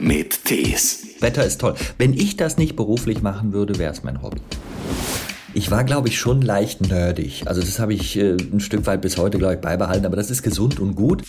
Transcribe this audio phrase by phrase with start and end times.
[0.00, 1.06] mit Tees.
[1.20, 1.74] Wetter ist toll.
[1.98, 4.40] Wenn ich das nicht beruflich machen würde, wäre es mein Hobby.
[5.52, 7.42] Ich war, glaube ich, schon leicht nerdig.
[7.46, 10.06] Also das habe ich äh, ein Stück weit bis heute, glaube ich, beibehalten.
[10.06, 11.24] Aber das ist gesund und gut.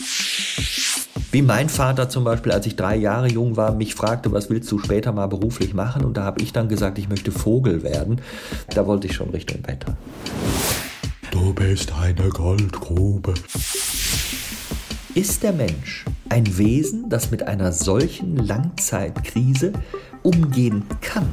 [1.32, 4.72] Wie mein Vater zum Beispiel, als ich drei Jahre jung war, mich fragte, was willst
[4.72, 6.06] du später mal beruflich machen?
[6.06, 8.22] Und da habe ich dann gesagt, ich möchte Vogel werden.
[8.70, 9.98] Da wollte ich schon Richtung Wetter.
[11.32, 13.34] Du bist eine Goldgrube.
[15.14, 19.74] Ist der Mensch ein Wesen, das mit einer solchen Langzeitkrise
[20.24, 21.28] umgehen kann?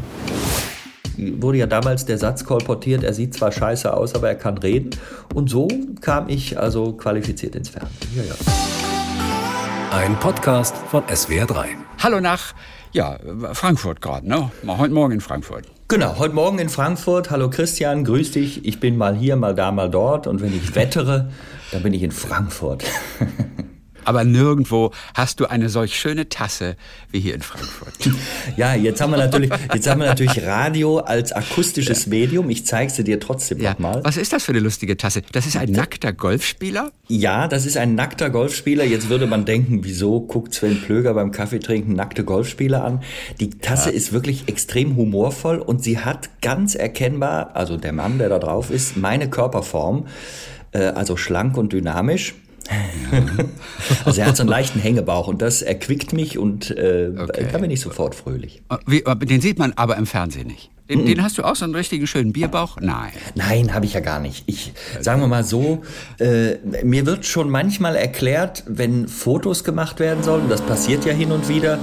[1.16, 4.90] Wurde ja damals der Satz kolportiert, er sieht zwar scheiße aus, aber er kann reden.
[5.32, 5.68] Und so
[6.00, 8.10] kam ich also qualifiziert ins Fernsehen.
[8.16, 8.34] Ja, ja.
[9.96, 11.66] Ein Podcast von SWR3.
[12.02, 12.54] Hallo nach,
[12.90, 13.16] ja,
[13.52, 14.50] Frankfurt gerade, ne?
[14.66, 15.66] Heute Morgen in Frankfurt.
[15.86, 17.30] Genau, heute Morgen in Frankfurt.
[17.30, 18.64] Hallo Christian, grüß dich.
[18.66, 20.26] Ich bin mal hier, mal da, mal dort.
[20.26, 21.30] Und wenn ich wettere,
[21.70, 22.82] dann bin ich in Frankfurt.
[24.08, 26.76] Aber nirgendwo hast du eine solch schöne Tasse
[27.10, 27.92] wie hier in Frankfurt.
[28.56, 32.48] Ja, jetzt haben wir natürlich, jetzt haben wir natürlich Radio als akustisches Medium.
[32.48, 33.72] Ich zeige sie dir trotzdem Ja.
[33.72, 34.00] nochmal.
[34.04, 35.20] Was ist das für eine lustige Tasse?
[35.32, 36.90] Das ist ein nackter Golfspieler?
[37.08, 38.84] Ja, das ist ein nackter Golfspieler.
[38.84, 43.02] Jetzt würde man denken, wieso guckt Sven Plöger beim Kaffeetrinken nackte Golfspieler an?
[43.40, 48.30] Die Tasse ist wirklich extrem humorvoll und sie hat ganz erkennbar, also der Mann, der
[48.30, 50.06] da drauf ist, meine Körperform,
[50.72, 52.34] äh, also schlank und dynamisch.
[54.04, 57.46] also er hat so einen leichten Hängebauch und das erquickt mich und äh, Okay.
[57.50, 58.62] da bin ich sofort fröhlich.
[58.86, 60.70] Wie, den sieht man aber im Fernsehen nicht.
[60.88, 62.78] Den, den hast du auch so einen richtigen schönen Bierbauch?
[62.80, 63.12] Nein.
[63.34, 64.44] Nein, habe ich ja gar nicht.
[64.46, 65.82] Ich sagen wir mal so,
[66.18, 71.30] äh, mir wird schon manchmal erklärt, wenn Fotos gemacht werden sollen, das passiert ja hin
[71.30, 71.78] und wieder,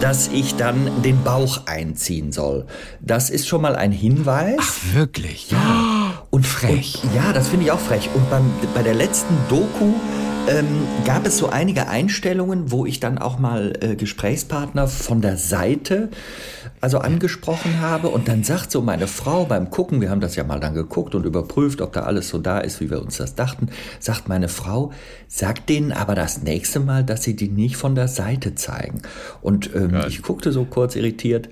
[0.00, 2.66] dass ich dann den Bauch einziehen soll.
[3.00, 4.58] Das ist schon mal ein Hinweis.
[4.60, 5.50] Ach, wirklich?
[5.50, 6.22] Ja.
[6.30, 7.00] Und frech.
[7.02, 8.08] Und, ja, das finde ich auch frech.
[8.14, 9.94] Und beim, bei der letzten Doku
[10.48, 15.36] ähm, gab es so einige Einstellungen, wo ich dann auch mal äh, Gesprächspartner von der
[15.36, 16.10] Seite
[16.80, 20.44] also angesprochen habe und dann sagt so meine Frau beim Gucken, wir haben das ja
[20.44, 23.34] mal dann geguckt und überprüft, ob da alles so da ist, wie wir uns das
[23.34, 23.68] dachten,
[23.98, 24.92] sagt meine Frau,
[25.28, 29.02] sagt denen aber das nächste Mal, dass sie die nicht von der Seite zeigen.
[29.42, 31.48] Und ähm, ich guckte so kurz irritiert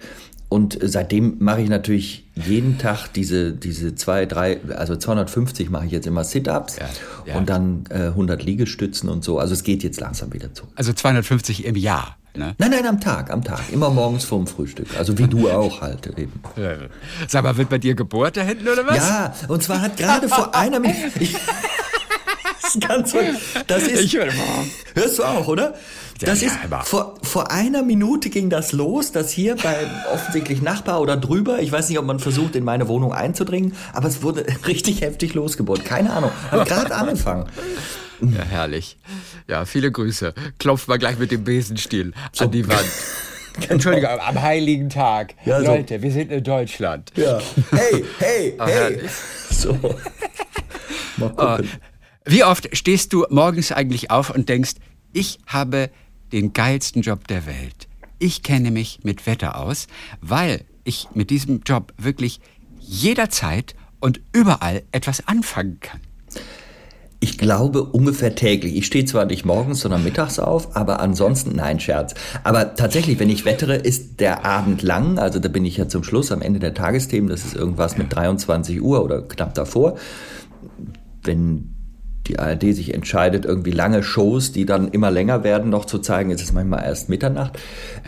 [0.49, 5.93] und seitdem mache ich natürlich jeden Tag diese, diese zwei, drei, also 250 mache ich
[5.93, 6.89] jetzt immer Sit-Ups Ja,
[7.27, 7.37] ja.
[7.37, 9.39] und dann äh, 100 Liegestützen und so.
[9.39, 10.65] Also es geht jetzt langsam wieder zu.
[10.75, 12.17] Also 250 im Jahr.
[12.35, 12.55] Ne?
[12.59, 13.61] Nein, nein, am Tag, amAg.
[13.73, 14.87] Immer morgens vorm Frühstück.
[14.97, 16.33] Also wie du auch halt eben.
[17.29, 18.97] Sag mal, wird bei dir gebohrt da hinten oder was?
[18.97, 21.11] Ja, und zwar hat gerade vor einer Minute.
[22.69, 23.15] Ist ganz.
[23.67, 24.01] Das ist.
[24.01, 24.29] Ich höre
[24.95, 25.75] Hörst du auch, oder?
[26.21, 30.63] Das ja, ist aber- vor, vor einer Minute ging das los, dass hier beim offensichtlich
[30.63, 34.21] Nachbar oder drüber, ich weiß nicht, ob man versucht, in meine Wohnung einzudringen, aber es
[34.23, 35.85] wurde richtig heftig losgebohrt.
[35.85, 36.33] Keine Ahnung.
[36.51, 37.47] Hat gerade angefangen.
[38.21, 38.99] Ja, herrlich.
[39.47, 40.35] Ja, viele Grüße.
[40.59, 42.85] Klopft mal gleich mit dem Besenstiel an die Wand.
[43.69, 45.35] Entschuldigung, am heiligen Tag.
[45.45, 45.67] Ja, so.
[45.67, 47.13] Leute, wir sind in Deutschland.
[47.15, 47.39] Ja.
[47.71, 48.71] Hey, hey, hey.
[48.73, 49.11] herrlich.
[49.51, 49.73] So.
[51.17, 51.69] Mal gucken.
[52.31, 54.75] Wie oft stehst du morgens eigentlich auf und denkst,
[55.15, 55.89] ich habe
[56.31, 57.89] den geilsten Job der Welt.
[58.19, 59.87] Ich kenne mich mit Wetter aus,
[60.21, 62.41] weil ich mit diesem Job wirklich
[62.81, 66.03] jederzeit und überall etwas anfangen kann.
[67.19, 68.77] Ich glaube ungefähr täglich.
[68.77, 72.13] Ich stehe zwar nicht morgens, sondern mittags auf, aber ansonsten nein, Scherz.
[72.45, 75.19] Aber tatsächlich, wenn ich wettere, ist der Abend lang.
[75.19, 77.31] Also da bin ich ja zum Schluss am Ende der Tagesthemen.
[77.31, 79.97] Das ist irgendwas mit 23 Uhr oder knapp davor.
[81.23, 81.75] Wenn
[82.29, 86.31] die ARD sich entscheidet, irgendwie lange Shows, die dann immer länger werden, noch zu zeigen,
[86.31, 87.59] ist es manchmal erst Mitternacht,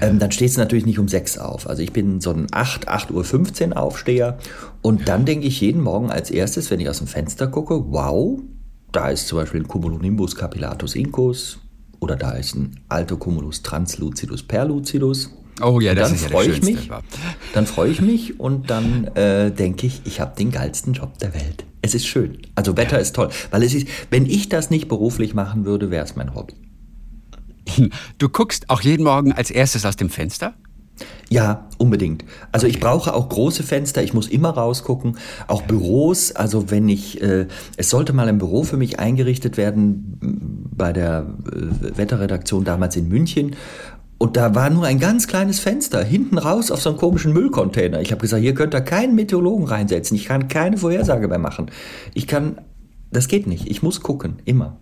[0.01, 1.69] ähm, dann steht es natürlich nicht um sechs auf.
[1.69, 4.39] Also ich bin so ein 8, 8.15 Uhr Aufsteher
[4.83, 8.39] und dann denke ich jeden Morgen als erstes, wenn ich aus dem Fenster gucke, wow,
[8.93, 11.59] da ist zum Beispiel ein Cumulonimbus capillatus incus
[12.01, 15.31] oder da ist ein Altocumulus translucidus perlucidus.
[15.63, 16.87] Oh ja, das dann ist ja freue ich mich.
[16.87, 17.07] überhaupt.
[17.53, 21.35] Dann freue ich mich und dann äh, denke ich, ich habe den geilsten Job der
[21.35, 21.65] Welt.
[21.83, 22.39] Es ist schön.
[22.55, 26.05] Also Wetter ist toll, weil es ist, wenn ich das nicht beruflich machen würde, wäre
[26.05, 26.55] es mein Hobby.
[28.19, 30.55] Du guckst auch jeden Morgen als erstes aus dem Fenster?
[31.31, 32.25] Ja, unbedingt.
[32.53, 37.23] Also ich brauche auch große Fenster, ich muss immer rausgucken, auch Büros, also wenn ich,
[37.23, 37.47] äh,
[37.77, 40.19] es sollte mal ein Büro für mich eingerichtet werden
[40.77, 43.55] bei der äh, Wetterredaktion damals in München
[44.21, 48.03] und da war nur ein ganz kleines Fenster hinten raus auf so einen komischen Müllcontainer.
[48.03, 51.71] Ich habe gesagt, hier könnt ihr keinen Meteorologen reinsetzen, ich kann keine Vorhersage mehr machen.
[52.13, 52.61] Ich kann,
[53.11, 54.77] das geht nicht, ich muss gucken, immer.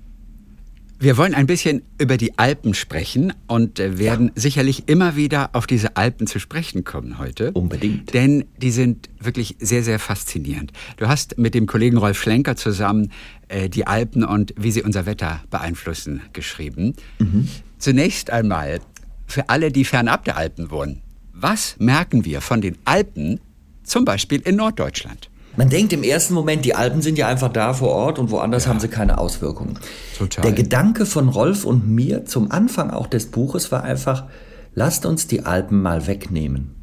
[0.98, 5.68] Wir wollen ein bisschen über die Alpen sprechen und äh, werden sicherlich immer wieder auf
[5.68, 7.52] diese Alpen zu sprechen kommen heute.
[7.52, 8.12] Unbedingt.
[8.14, 10.72] Denn die sind wirklich sehr, sehr faszinierend.
[10.96, 13.12] Du hast mit dem Kollegen Rolf Schlenker zusammen
[13.46, 16.94] äh, die Alpen und wie sie unser Wetter beeinflussen geschrieben.
[17.78, 18.80] Zunächst einmal,
[19.28, 21.02] für alle, die fernab der Alpen wohnen.
[21.32, 23.38] Was merken wir von den Alpen,
[23.84, 25.30] zum Beispiel in Norddeutschland?
[25.56, 28.64] Man denkt im ersten Moment, die Alpen sind ja einfach da vor Ort und woanders
[28.64, 28.70] ja.
[28.70, 29.78] haben sie keine Auswirkungen.
[30.16, 30.42] Total.
[30.42, 34.24] Der Gedanke von Rolf und mir zum Anfang auch des Buches war einfach,
[34.74, 36.74] lasst uns die Alpen mal wegnehmen.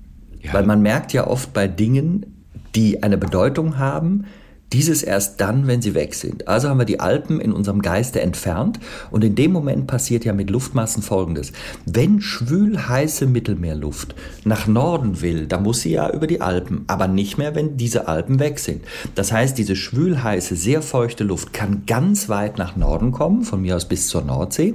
[0.41, 0.53] Ja.
[0.53, 2.45] Weil man merkt ja oft bei Dingen,
[2.75, 4.25] die eine Bedeutung haben,
[4.73, 6.47] dieses erst dann, wenn sie weg sind.
[6.47, 8.79] Also haben wir die Alpen in unserem Geiste entfernt
[9.11, 11.51] und in dem Moment passiert ja mit Luftmassen Folgendes.
[11.85, 17.07] Wenn schwül heiße Mittelmeerluft nach Norden will, dann muss sie ja über die Alpen, aber
[17.07, 18.83] nicht mehr, wenn diese Alpen weg sind.
[19.13, 23.61] Das heißt, diese schwül heiße, sehr feuchte Luft kann ganz weit nach Norden kommen, von
[23.61, 24.73] mir aus bis zur Nordsee.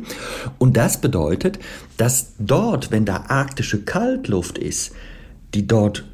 [0.59, 1.59] Und das bedeutet,
[1.97, 4.93] dass dort, wenn da arktische Kaltluft ist,
[5.53, 6.05] die dort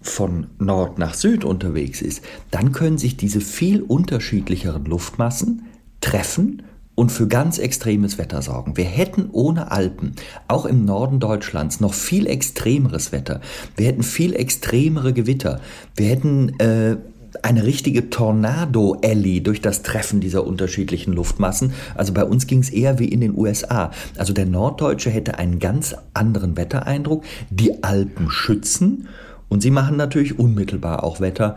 [0.00, 5.66] von Nord nach Süd unterwegs ist, dann können sich diese viel unterschiedlicheren Luftmassen
[6.00, 6.62] treffen
[6.94, 8.76] und für ganz extremes Wetter sorgen.
[8.76, 10.14] Wir hätten ohne Alpen,
[10.48, 13.40] auch im Norden Deutschlands, noch viel extremeres Wetter.
[13.76, 15.60] Wir hätten viel extremere Gewitter.
[15.94, 16.96] Wir hätten äh,
[17.42, 21.72] eine richtige Tornado-Alley durch das Treffen dieser unterschiedlichen Luftmassen.
[21.94, 23.92] Also bei uns ging es eher wie in den USA.
[24.16, 27.24] Also der Norddeutsche hätte einen ganz anderen Wettereindruck.
[27.50, 29.06] Die Alpen schützen
[29.48, 31.56] und sie machen natürlich unmittelbar auch Wetter.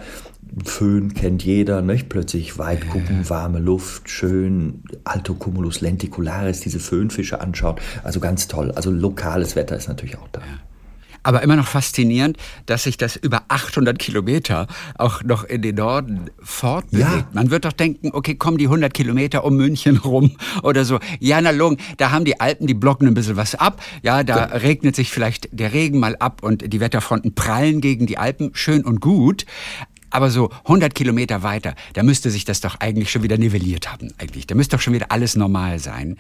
[0.65, 2.09] Föhn kennt jeder, nicht?
[2.09, 7.75] plötzlich weit gucken, warme Luft, schön, Altocumulus lenticularis, diese Föhnfische anschauen.
[8.03, 8.71] Also ganz toll.
[8.71, 10.41] Also lokales Wetter ist natürlich auch da.
[10.41, 10.70] Ja.
[11.23, 16.29] Aber immer noch faszinierend, dass sich das über 800 Kilometer auch noch in den Norden
[16.41, 17.09] fortbewegt.
[17.09, 17.27] Ja.
[17.33, 21.00] Man wird doch denken, okay, kommen die 100 Kilometer um München rum oder so.
[21.19, 23.81] Ja, na Lung, da haben die Alpen, die blocken ein bisschen was ab.
[24.01, 24.45] Ja, da ja.
[24.45, 28.51] regnet sich vielleicht der Regen mal ab und die Wetterfronten prallen gegen die Alpen.
[28.53, 29.45] Schön und gut.
[30.09, 34.12] Aber so 100 Kilometer weiter, da müsste sich das doch eigentlich schon wieder nivelliert haben,
[34.17, 34.45] eigentlich.
[34.45, 36.17] Da müsste doch schon wieder alles normal sein.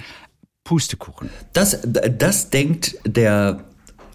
[0.63, 1.29] Pustekuchen.
[1.53, 3.65] Das, das denkt der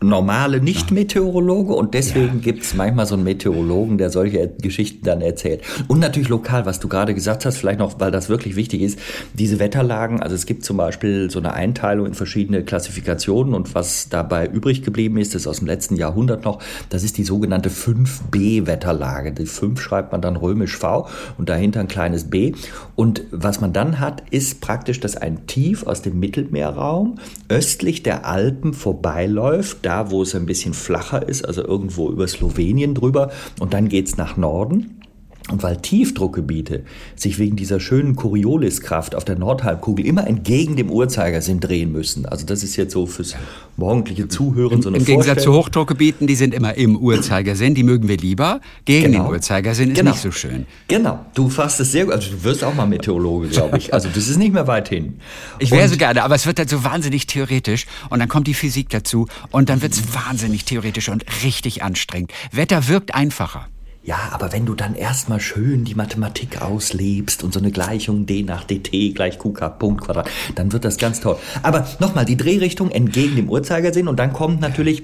[0.00, 2.40] normale Nicht-Meteorologe und deswegen ja.
[2.42, 5.62] gibt es manchmal so einen Meteorologen, der solche Geschichten dann erzählt.
[5.88, 8.98] Und natürlich lokal, was du gerade gesagt hast, vielleicht noch, weil das wirklich wichtig ist,
[9.34, 14.08] diese Wetterlagen, also es gibt zum Beispiel so eine Einteilung in verschiedene Klassifikationen und was
[14.08, 19.32] dabei übrig geblieben ist, ist aus dem letzten Jahrhundert noch, das ist die sogenannte 5b-Wetterlage.
[19.32, 21.08] Die 5 schreibt man dann römisch V
[21.38, 22.52] und dahinter ein kleines b.
[22.94, 27.18] Und was man dann hat, ist praktisch, dass ein Tief aus dem Mittelmeerraum
[27.48, 32.94] östlich der Alpen vorbeiläuft, da, wo es ein bisschen flacher ist, also irgendwo über Slowenien
[32.94, 33.30] drüber.
[33.60, 35.00] Und dann geht es nach Norden.
[35.48, 36.82] Und weil Tiefdruckgebiete
[37.14, 42.44] sich wegen dieser schönen Corioliskraft auf der Nordhalbkugel immer entgegen dem Uhrzeigersinn drehen müssen, also
[42.44, 43.36] das ist jetzt so fürs
[43.76, 48.08] morgendliche Zuhören so eine Im Gegensatz zu Hochdruckgebieten, die sind immer im Uhrzeigersinn, die mögen
[48.08, 48.60] wir lieber.
[48.84, 49.24] Gegen genau.
[49.24, 50.10] den Uhrzeigersinn ist genau.
[50.12, 50.66] nicht so schön.
[50.88, 53.94] Genau, du fasst es sehr gut, also du wirst auch mal Meteorologe, glaube ich.
[53.94, 55.20] Also das ist nicht mehr weit hin.
[55.60, 58.54] Ich wäre so gerne, aber es wird dann so wahnsinnig theoretisch und dann kommt die
[58.54, 62.32] Physik dazu und dann wird es wahnsinnig theoretisch und richtig anstrengend.
[62.50, 63.68] Wetter wirkt einfacher.
[64.06, 68.44] Ja, aber wenn du dann erstmal schön die Mathematik auslebst und so eine Gleichung d
[68.44, 71.36] nach dt gleich qk Punkt Quadrat, dann wird das ganz toll.
[71.64, 75.02] Aber nochmal, die Drehrichtung entgegen dem Uhrzeigersinn und dann kommt natürlich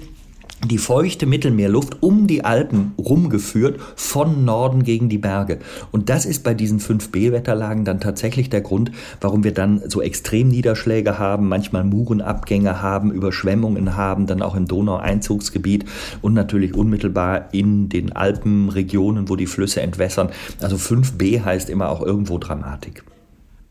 [0.65, 5.59] die feuchte Mittelmeerluft um die Alpen rumgeführt von Norden gegen die Berge.
[5.91, 11.19] Und das ist bei diesen 5B-Wetterlagen dann tatsächlich der Grund, warum wir dann so Extremniederschläge
[11.19, 15.85] haben, manchmal Murenabgänge haben, Überschwemmungen haben, dann auch im Donaueinzugsgebiet
[16.21, 20.31] und natürlich unmittelbar in den Alpenregionen, wo die Flüsse entwässern.
[20.61, 23.05] Also 5B heißt immer auch irgendwo Dramatik.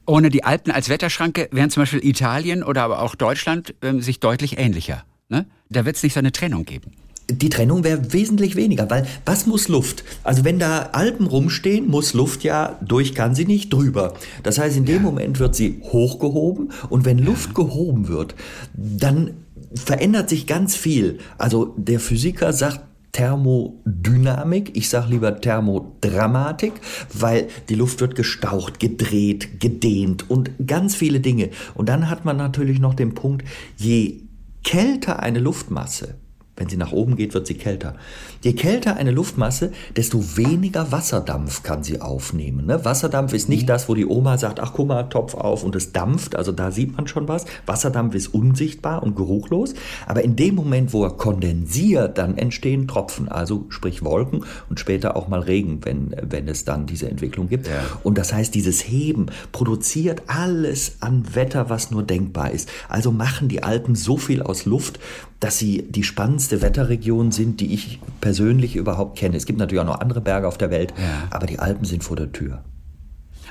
[0.06, 4.20] Ohne die Alpen als Wetterschranke wären zum Beispiel Italien oder aber auch Deutschland äh, sich
[4.20, 5.04] deutlich ähnlicher.
[5.32, 5.46] Ne?
[5.70, 6.92] Da wird es nicht so eine Trennung geben.
[7.32, 10.04] Die Trennung wäre wesentlich weniger, weil was muss Luft?
[10.24, 14.16] Also wenn da Alpen rumstehen, muss Luft ja durch kann sie nicht drüber.
[14.44, 15.02] Das heißt, in dem ja.
[15.02, 17.64] Moment wird sie hochgehoben und wenn Luft ja.
[17.64, 18.36] gehoben wird,
[18.74, 19.32] dann
[19.74, 21.20] verändert sich ganz viel.
[21.38, 22.82] Also der Physiker sagt,
[23.14, 26.74] Thermodynamik, ich sage lieber Thermodramatik,
[27.14, 31.50] weil die Luft wird gestaucht, gedreht, gedehnt und ganz viele Dinge.
[31.74, 33.46] Und dann hat man natürlich noch den Punkt,
[33.78, 34.22] je
[34.64, 36.21] kälter eine Luftmasse,
[36.58, 37.96] wenn sie nach oben geht, wird sie kälter.
[38.44, 42.66] Je kälter eine Luftmasse, desto weniger Wasserdampf kann sie aufnehmen.
[42.66, 42.84] Ne?
[42.84, 43.68] Wasserdampf ist nicht mhm.
[43.68, 46.36] das, wo die Oma sagt, ach guck mal, Topf auf und es dampft.
[46.36, 47.46] Also da sieht man schon was.
[47.66, 49.74] Wasserdampf ist unsichtbar und geruchlos.
[50.06, 55.16] Aber in dem Moment, wo er kondensiert, dann entstehen Tropfen, also sprich Wolken und später
[55.16, 57.68] auch mal Regen, wenn, wenn es dann diese Entwicklung gibt.
[57.68, 57.82] Ja.
[58.04, 62.70] Und das heißt, dieses Heben produziert alles an Wetter, was nur denkbar ist.
[62.90, 65.00] Also machen die Alpen so viel aus Luft,
[65.42, 69.36] dass sie die spannendste Wetterregion sind, die ich persönlich überhaupt kenne.
[69.36, 71.28] Es gibt natürlich auch noch andere Berge auf der Welt, ja.
[71.32, 72.64] aber die Alpen sind vor der Tür.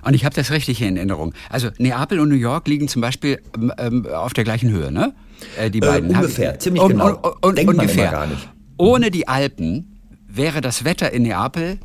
[0.03, 1.35] Und ich habe das richtig in Erinnerung.
[1.51, 3.43] Also Neapel und New York liegen zum Beispiel
[3.77, 5.13] ähm, auf der gleichen Höhe, ne?
[5.59, 6.11] äh, die beiden.
[6.11, 7.17] Äh, ungefähr, ziemlich und, genau.
[7.17, 8.09] Und, und, Denkt man ungefähr.
[8.09, 8.49] immer gar nicht.
[8.79, 11.79] Ohne die Alpen wäre das Wetter in Neapel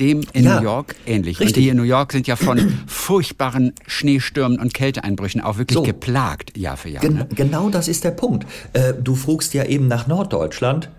[0.00, 1.38] dem in Ja, New York ähnlich.
[1.38, 1.62] Und richtig.
[1.64, 5.82] die in New York sind ja von furchtbaren Schneestürmen und Kälteeinbrüchen auch wirklich So.
[5.82, 7.02] geplagt, Jahr für Jahr.
[7.02, 7.28] Gen Ne?
[7.34, 8.46] Genau das ist der Punkt.
[8.72, 10.90] Äh, du frugst ja eben nach Norddeutschland.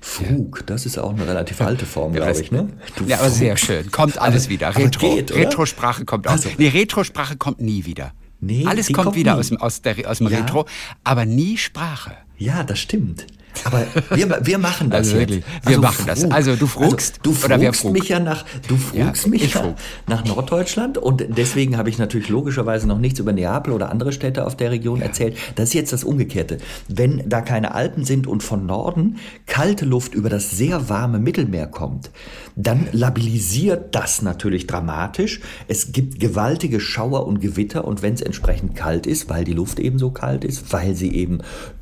[0.00, 2.68] Frug, das ist auch eine relativ alte Form, glaube ich, ne?
[2.96, 3.90] Du Ja, aber sehr schön.
[3.90, 4.76] Kommt alles Aber- wieder.
[4.76, 5.14] Retro.
[5.16, 5.34] geht?
[5.34, 6.32] Retrosprache kommt auch.
[6.32, 8.12] Also- nee, Retrosprache kommt nie wieder.
[8.40, 9.40] Nee, alles kommt, kommt wieder nie.
[9.40, 10.38] aus dem, aus, der, aus dem Ja.
[10.38, 10.66] Retro,
[11.02, 12.12] aber nie Sprache.
[12.36, 13.26] Ja, das stimmt.
[13.64, 15.30] Aber wir, wir machen das Also jetzt.
[15.30, 16.30] wirklich, wir machen das.
[16.30, 17.92] Also du frugst du oder wer frugst frug?
[17.92, 19.74] mich ja nach, du frugst Ja, mich ich ja frug.
[20.06, 24.46] nach Norddeutschland und deswegen habe ich natürlich logischerweise noch nichts über Neapel oder andere Städte
[24.46, 25.36] auf der Region erzählt.
[25.56, 26.58] Das ist jetzt das Umgekehrte.
[26.88, 31.66] Wenn da keine Alpen sind und von Norden kalte Luft über das sehr warme Mittelmeer
[31.66, 32.10] kommt,
[32.56, 35.40] dann labilisiert das natürlich dramatisch.
[35.68, 39.78] Es gibt gewaltige Schauer und Gewitter und wenn es entsprechend kalt ist, weil die Luft
[39.80, 41.38] eben so kalt ist, weil sie eben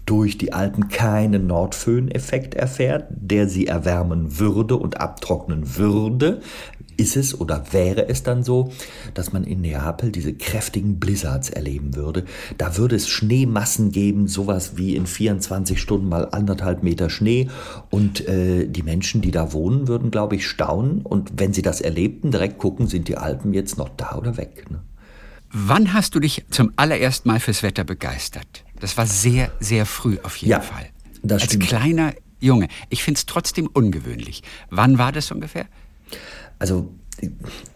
[0.06, 6.40] durch die Alpen keinen Nordföhn-Effekt erfährt, der sie erwärmen würde und abtrocknen würde,
[6.96, 8.72] ist es oder wäre es dann so,
[9.14, 12.24] dass man in Neapel diese kräftigen Blizzards erleben würde.
[12.56, 17.48] Da würde es Schneemassen geben, sowas wie in 24 Stunden mal anderthalb Meter Schnee.
[17.90, 21.02] Und äh, die Menschen, die da wohnen, würden, glaube ich, staunen.
[21.02, 24.70] Und wenn sie das erlebten, direkt gucken, sind die Alpen jetzt noch da oder weg.
[24.70, 24.80] Ne?
[25.52, 28.65] Wann hast du dich zum allerersten Mal fürs Wetter begeistert?
[28.80, 30.86] Das war sehr, sehr früh auf jeden Ja, Fall.
[31.22, 31.66] das Als stimmt.
[31.68, 32.68] kleiner Junge.
[32.90, 34.42] Ich finde es trotzdem ungewöhnlich.
[34.70, 35.66] Wann war das ungefähr?
[36.58, 36.92] also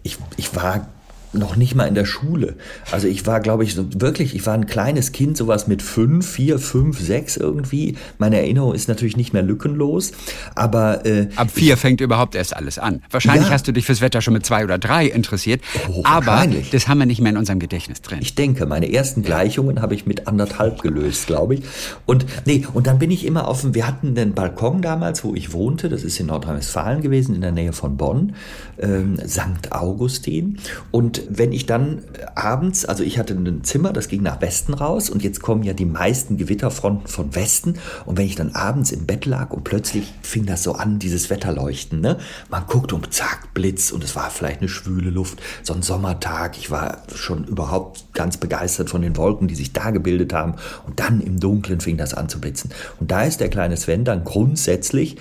[0.03, 0.89] ich, ich war
[1.33, 2.57] noch nicht mal in der Schule.
[2.91, 6.29] Also ich war, glaube ich, so wirklich, ich war ein kleines Kind, sowas mit fünf,
[6.29, 7.97] vier, fünf, sechs irgendwie.
[8.19, 10.13] Meine Erinnerung ist natürlich nicht mehr lückenlos,
[10.55, 13.03] aber äh, Ab vier fängt überhaupt erst alles an.
[13.11, 13.53] Wahrscheinlich Ja.
[13.55, 15.61] hast du dich fürs Wetter schon mit zwei oder drei interessiert.
[15.89, 18.19] Oh, aber das haben wir nicht mehr in unserem Gedächtnis drin.
[18.23, 21.63] Ich denke, meine ersten Gleichungen habe ich mit anderthalb gelöst, glaube ich.
[22.07, 25.35] Und nee, und dann bin ich immer auf dem, wir hatten einen Balkon damals, wo
[25.35, 28.35] ich wohnte, das ist in Nordrhein-Westfalen gewesen, in der Nähe von Bonn,
[28.79, 29.71] ähm, St.
[29.71, 30.59] Augustin.
[30.91, 34.75] Und wenn ich dann äh, abends, also ich hatte ein Zimmer, das ging nach Westen
[34.75, 37.75] raus und jetzt kommen ja die meisten Gewitterfronten von Westen.
[38.07, 41.31] Und wenn ich dann abends im Bett lag und plötzlich fing das so an, dieses
[41.31, 42.19] Wetterleuchten, ne?
[42.49, 46.57] Man guckt und zack, Blitz und es war vielleicht eine schwüle Luft, so ein Sommertag.
[46.59, 50.55] Ich war schon überhaupt ganz begeistert von den Wolken, die sich da gebildet haben.
[50.87, 52.71] Und dann im Dunkeln fing das an zu blitzen.
[52.99, 55.17] Und da ist der kleine Sven dann grundsätzlich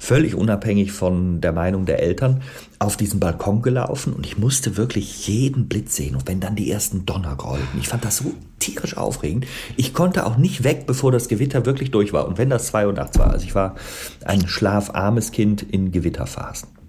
[0.00, 2.42] völlig unabhängig von der Meinung der Eltern
[2.80, 6.70] auf diesen Balkon gelaufen und ich musste wirklich jeden Blitz sehen und wenn dann die
[6.70, 7.78] ersten Donner grollten.
[7.78, 9.46] Ich fand das so tierisch aufregend.
[9.76, 12.86] Ich konnte auch nicht weg, bevor das Gewitter wirklich durch war und wenn das zwei
[12.86, 13.30] Uhr nachts war.
[13.30, 13.76] Also ich war
[14.24, 16.79] ein schlafarmes Kind in Gewitterphasen.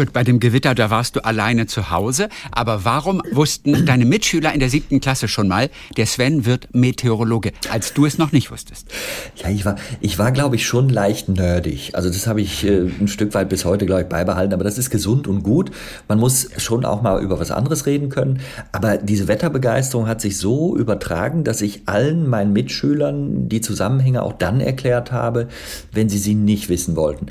[0.00, 2.30] Gut, bei dem Gewitter, da warst du alleine zu Hause.
[2.52, 7.52] Aber warum wussten deine Mitschüler in der siebten Klasse schon mal, der Sven wird Meteorologe,
[7.70, 8.88] als du es noch nicht wusstest?
[9.36, 11.90] Ja, ich war, ich war, glaube ich, schon leicht nerdig.
[11.92, 14.54] Also das habe ich äh, ein Stück weit bis heute, glaube ich, beibehalten.
[14.54, 15.70] Aber das ist gesund und gut.
[16.08, 18.40] Man muss schon auch mal über was anderes reden können.
[18.72, 24.32] Aber diese Wetterbegeisterung hat sich so übertragen, dass ich allen meinen Mitschülern die Zusammenhänge auch
[24.32, 25.48] dann erklärt habe,
[25.92, 27.26] wenn sie sie nicht wissen wollten.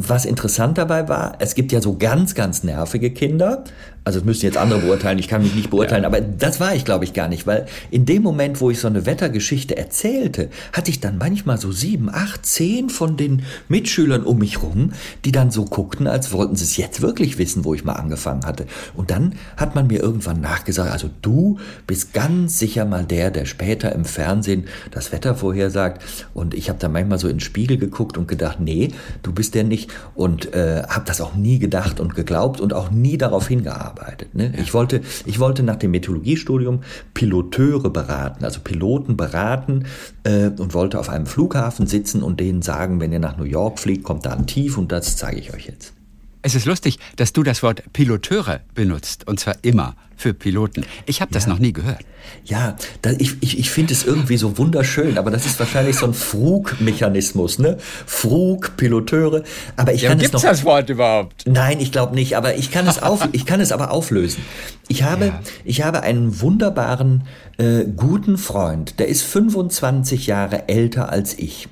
[0.00, 3.64] Was interessant dabei war, es gibt ja so ganz, ganz nervige Kinder.
[4.08, 6.86] Also das müssen jetzt andere beurteilen, ich kann mich nicht beurteilen, aber das war ich,
[6.86, 10.90] glaube ich, gar nicht, weil in dem Moment, wo ich so eine Wettergeschichte erzählte, hatte
[10.90, 14.94] ich dann manchmal so sieben, acht, zehn von den Mitschülern um mich rum,
[15.26, 18.46] die dann so guckten, als wollten sie es jetzt wirklich wissen, wo ich mal angefangen
[18.46, 18.64] hatte.
[18.94, 23.44] Und dann hat man mir irgendwann nachgesagt, also du bist ganz sicher mal der, der
[23.44, 26.02] später im Fernsehen das Wetter vorhersagt.
[26.32, 28.88] Und ich habe da manchmal so in den Spiegel geguckt und gedacht, nee,
[29.22, 29.90] du bist der nicht.
[30.14, 33.97] Und äh, habe das auch nie gedacht und geglaubt und auch nie darauf hingearbeitet.
[34.34, 34.52] Ne?
[34.58, 36.80] Ich, wollte, ich wollte nach dem Meteorologiestudium
[37.14, 39.84] Piloteure beraten, also Piloten beraten
[40.24, 43.78] äh, und wollte auf einem Flughafen sitzen und denen sagen, wenn ihr nach New York
[43.78, 45.97] fliegt, kommt da ein Tief und das zeige ich euch jetzt.
[46.42, 49.26] Es ist lustig, dass du das Wort Piloteure benutzt.
[49.26, 50.84] Und zwar immer für Piloten.
[51.06, 52.00] Ich habe das noch nie gehört.
[52.44, 56.06] Ja, da, ich, ich, ich finde es irgendwie so wunderschön, aber das ist wahrscheinlich so
[56.06, 57.78] ein Frug-Mechanismus, ne?
[58.06, 59.42] Frug, Piloteure.
[59.76, 60.42] Aber ich kann es noch.
[60.42, 61.44] das Wort überhaupt?
[61.46, 64.42] Nein, ich glaube nicht, aber ich kann es auf, ich kann es aber auflösen.
[64.88, 65.40] Ich habe, Ja.
[65.64, 67.24] ich habe einen wunderbaren,
[67.58, 71.68] äh, guten Freund, der ist 25 Jahre älter als ich.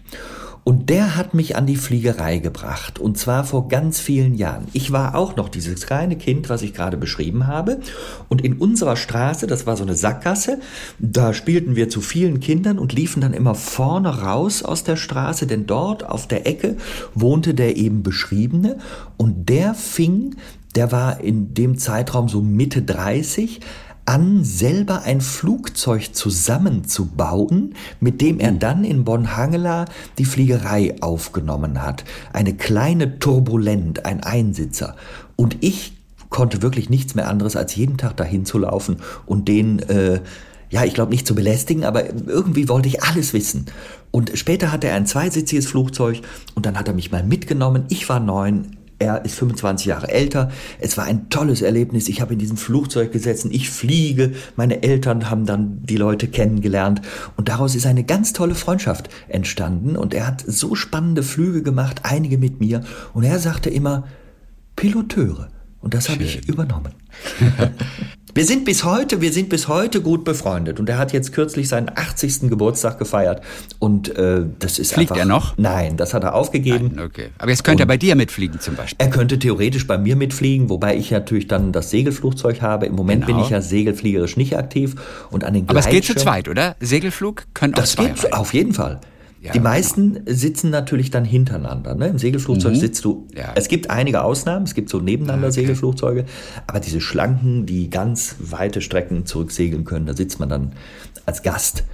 [0.68, 2.98] Und der hat mich an die Fliegerei gebracht.
[2.98, 4.66] Und zwar vor ganz vielen Jahren.
[4.72, 7.78] Ich war auch noch dieses kleine Kind, was ich gerade beschrieben habe.
[8.28, 10.58] Und in unserer Straße, das war so eine Sackgasse,
[10.98, 15.46] da spielten wir zu vielen Kindern und liefen dann immer vorne raus aus der Straße,
[15.46, 16.76] denn dort auf der Ecke
[17.14, 18.78] wohnte der eben beschriebene.
[19.16, 20.34] Und der fing,
[20.74, 23.60] der war in dem Zeitraum so Mitte 30,
[24.06, 29.84] an, selber ein Flugzeug zusammenzubauen, mit dem er dann in Bonn-Hangela
[30.18, 32.04] die Fliegerei aufgenommen hat.
[32.32, 34.96] Eine kleine Turbulent, ein Einsitzer.
[35.34, 35.92] Und ich
[36.30, 40.20] konnte wirklich nichts mehr anderes, als jeden Tag dahin zu laufen und den, äh,
[40.70, 43.66] ja, ich glaube nicht zu belästigen, aber irgendwie wollte ich alles wissen.
[44.10, 46.20] Und später hatte er ein zweisitziges Flugzeug
[46.54, 47.84] und dann hat er mich mal mitgenommen.
[47.88, 50.50] Ich war neun, er ist 25 Jahre älter.
[50.78, 52.08] Es war ein tolles Erlebnis.
[52.08, 53.50] Ich habe in diesem Flugzeug gesessen.
[53.52, 54.32] Ich fliege.
[54.56, 57.02] Meine Eltern haben dann die Leute kennengelernt.
[57.36, 59.96] Und daraus ist eine ganz tolle Freundschaft entstanden.
[59.96, 62.84] Und er hat so spannende Flüge gemacht, einige mit mir.
[63.12, 64.04] Und er sagte immer,
[64.76, 65.48] Piloteure.
[65.86, 66.92] Und das habe ich übernommen.
[68.34, 70.80] wir sind bis heute, wir sind bis heute gut befreundet.
[70.80, 72.48] Und er hat jetzt kürzlich seinen 80.
[72.50, 73.40] Geburtstag gefeiert.
[73.78, 75.56] Und äh, das ist Fliegt einfach, er noch?
[75.58, 76.94] Nein, das hat er aufgegeben.
[76.96, 77.28] Nein, okay.
[77.38, 78.96] Aber jetzt könnte er bei dir mitfliegen zum Beispiel.
[78.98, 82.86] Er könnte theoretisch bei mir mitfliegen, wobei ich natürlich dann das Segelflugzeug habe.
[82.86, 83.36] Im Moment Genau.
[83.38, 84.96] bin ich ja segelfliegerisch nicht aktiv.
[85.30, 86.74] Und an den Aber es geht zu zweit, oder?
[86.80, 88.32] Segelflug können auch Das zwei geht rein.
[88.32, 89.00] auf jeden Fall.
[89.40, 91.94] Ja, die meisten sitzen natürlich dann hintereinander.
[91.94, 92.08] Ne?
[92.08, 93.28] Im Segelflugzeug sitzt du.
[93.34, 93.52] Ja.
[93.54, 95.60] Es gibt einige Ausnahmen, es gibt so nebeneinander Ah, okay.
[95.60, 96.24] Segelflugzeuge,
[96.66, 100.72] aber diese schlanken, die ganz weite Strecken zurücksegeln können, da sitzt man dann
[101.26, 101.84] als Gast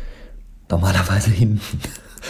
[0.70, 1.60] normalerweise hinten.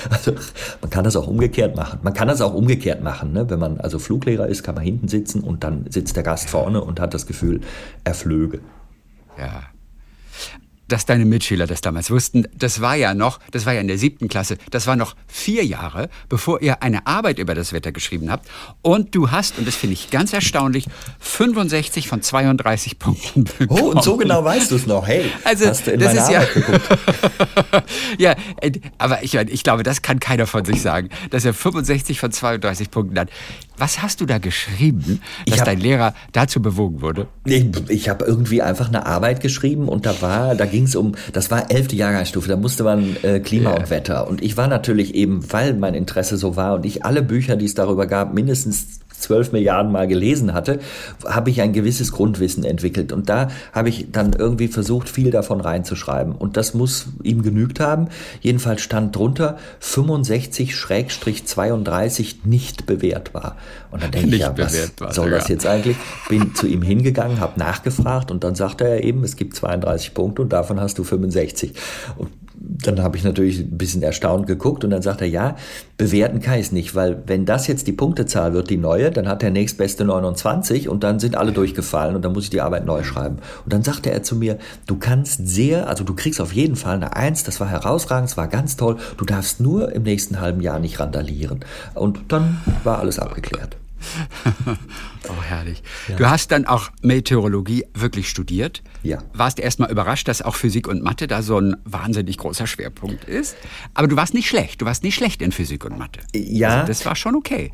[0.08, 0.32] Also
[0.80, 2.00] man kann das auch umgekehrt machen.
[2.02, 3.32] Man kann das auch umgekehrt machen.
[3.32, 3.50] Ne?
[3.50, 6.82] Wenn man also Fluglehrer ist, kann man hinten sitzen und dann sitzt der Gast vorne
[6.82, 7.60] und hat das Gefühl,
[8.02, 8.60] er flöge.
[9.38, 9.64] Ja.
[10.88, 13.96] Dass deine Mitschüler das damals wussten, das war ja noch, das war ja in der
[13.98, 18.30] siebten Klasse, das war noch vier Jahre, bevor ihr eine Arbeit über das Wetter geschrieben
[18.30, 18.46] habt.
[18.82, 20.84] Und du hast, und das finde ich ganz erstaunlich,
[21.20, 23.80] 65 von 32 Punkten bekommen.
[23.80, 25.06] Oh, und so genau weißt du es noch.
[25.06, 26.88] Hey, Also, hast du in das ist ja- Arbeit geguckt?
[28.18, 32.18] ja, äh, aber ich, ich glaube, das kann keiner von sich sagen, dass er 65
[32.20, 33.30] von 32 Punkten hat.
[33.82, 37.26] Was hast du da geschrieben, dass hab- dein Lehrer dazu bewogen wurde?
[37.44, 41.16] Ich, ich habe irgendwie einfach eine Arbeit geschrieben und da war, da ging es um,
[41.32, 44.28] das war elfte Jahrgangsstufe, da musste man äh, Klima und Wetter.
[44.28, 47.64] Und ich war natürlich eben, weil mein Interesse so war und ich alle Bücher, die
[47.64, 50.80] es darüber gab, mindestens zwölf Milliarden Mal gelesen hatte,
[51.24, 53.12] habe ich ein gewisses Grundwissen entwickelt.
[53.12, 56.34] Und da habe ich dann irgendwie versucht, viel davon reinzuschreiben.
[56.34, 58.08] Und das muss ihm genügt haben.
[58.40, 63.56] Jedenfalls stand drunter 65-32 nicht bewertbar.
[63.90, 65.48] Und dann denke ich, ja, was soll das sogar.
[65.48, 65.96] jetzt eigentlich?
[66.28, 70.42] Bin zu ihm hingegangen, habe nachgefragt und dann sagte er eben, es gibt 32 Punkte
[70.42, 71.72] und davon hast du 65.
[72.16, 72.28] Und
[72.64, 75.56] dann habe ich natürlich ein bisschen erstaunt geguckt und dann sagt er, ja,
[75.96, 79.28] bewerten kann ich es nicht, weil wenn das jetzt die Punktezahl wird, die neue, dann
[79.28, 82.86] hat der nächstbeste 29 und dann sind alle durchgefallen und dann muss ich die Arbeit
[82.86, 83.38] neu schreiben.
[83.64, 86.96] Und dann sagte er zu mir, du kannst sehr, also du kriegst auf jeden Fall
[86.96, 90.60] eine Eins, das war herausragend, das war ganz toll, du darfst nur im nächsten halben
[90.60, 91.60] Jahr nicht randalieren.
[91.94, 93.81] Und dann war alles abgeklärt.
[95.28, 95.84] Oh, herrlich.
[96.16, 98.82] Du hast dann auch Meteorologie wirklich studiert.
[99.04, 99.22] Ja.
[99.32, 103.56] Warst erstmal überrascht, dass auch Physik und Mathe da so ein wahnsinnig großer Schwerpunkt ist.
[103.94, 104.80] Aber du warst nicht schlecht.
[104.80, 106.20] Du warst nicht schlecht in Physik und Mathe.
[106.34, 106.70] Ja.
[106.70, 107.70] Also das war schon okay.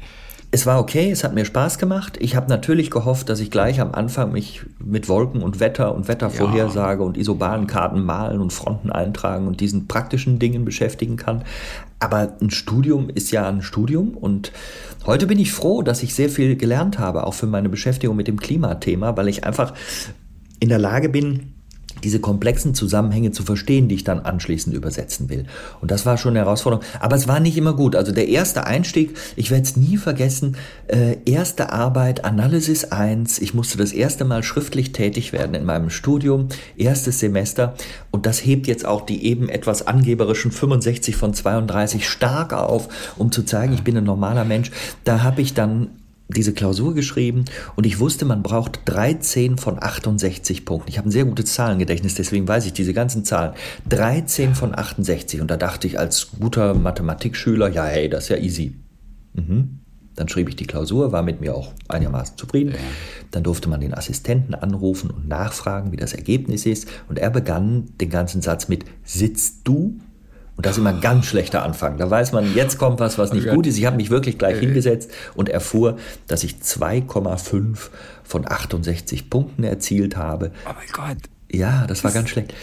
[0.50, 2.16] Es war okay, es hat mir Spaß gemacht.
[2.20, 6.08] Ich habe natürlich gehofft, dass ich gleich am Anfang mich mit Wolken und Wetter und
[6.08, 11.44] Wettervorhersage und Isobahnkarten malen und Fronten eintragen und diesen praktischen Dingen beschäftigen kann.
[11.98, 14.52] Aber ein Studium ist ja ein Studium und
[15.04, 18.26] heute bin ich froh, dass ich sehr viel gelernt habe, auch für meine Beschäftigung mit
[18.26, 19.74] dem Klimathema, weil ich einfach
[20.60, 21.57] in der Lage bin,
[22.04, 25.46] diese komplexen Zusammenhänge zu verstehen, die ich dann anschließend übersetzen will.
[25.80, 26.84] Und das war schon eine Herausforderung.
[27.00, 27.96] Aber es war nicht immer gut.
[27.96, 30.56] Also der erste Einstieg, ich werde es nie vergessen,
[30.88, 33.38] äh, erste Arbeit, Analysis 1.
[33.40, 37.74] Ich musste das erste Mal schriftlich tätig werden in meinem Studium, erstes Semester.
[38.10, 43.32] Und das hebt jetzt auch die eben etwas angeberischen 65 von 32 stark auf, um
[43.32, 44.70] zu zeigen, ich bin ein normaler Mensch.
[45.04, 45.90] Da habe ich dann
[46.28, 50.90] diese Klausur geschrieben und ich wusste, man braucht 13 von 68 Punkten.
[50.90, 53.54] Ich habe ein sehr gutes Zahlengedächtnis, deswegen weiß ich diese ganzen Zahlen.
[53.88, 58.36] 13 von 68 und da dachte ich als guter Mathematikschüler, ja hey, das ist ja
[58.36, 58.74] easy.
[59.34, 59.78] Mhm.
[60.18, 62.74] Dann schrieb ich die Klausur, war mit mir auch einigermaßen zufrieden.
[63.30, 66.88] Dann durfte man den Assistenten anrufen und nachfragen, wie das Ergebnis ist.
[67.08, 70.00] Und er begann den ganzen Satz mit, sitzt du?
[70.58, 71.98] Und das ist immer ein ganz schlechter Anfang.
[71.98, 73.54] Da weiß man, jetzt kommt was, was nicht Gott.
[73.54, 73.78] gut ist.
[73.78, 77.90] Ich habe mich wirklich gleich hingesetzt und erfuhr, dass ich 2,5
[78.24, 80.50] von 68 Punkten erzielt habe.
[80.68, 81.22] Oh mein Gott.
[81.48, 82.54] Ja, das war ganz schlecht.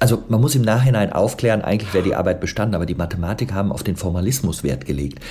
[0.00, 3.70] Also man muss im Nachhinein aufklären, eigentlich wäre die Arbeit bestanden, aber die Mathematiker haben
[3.70, 5.22] auf den Formalismus Wert gelegt.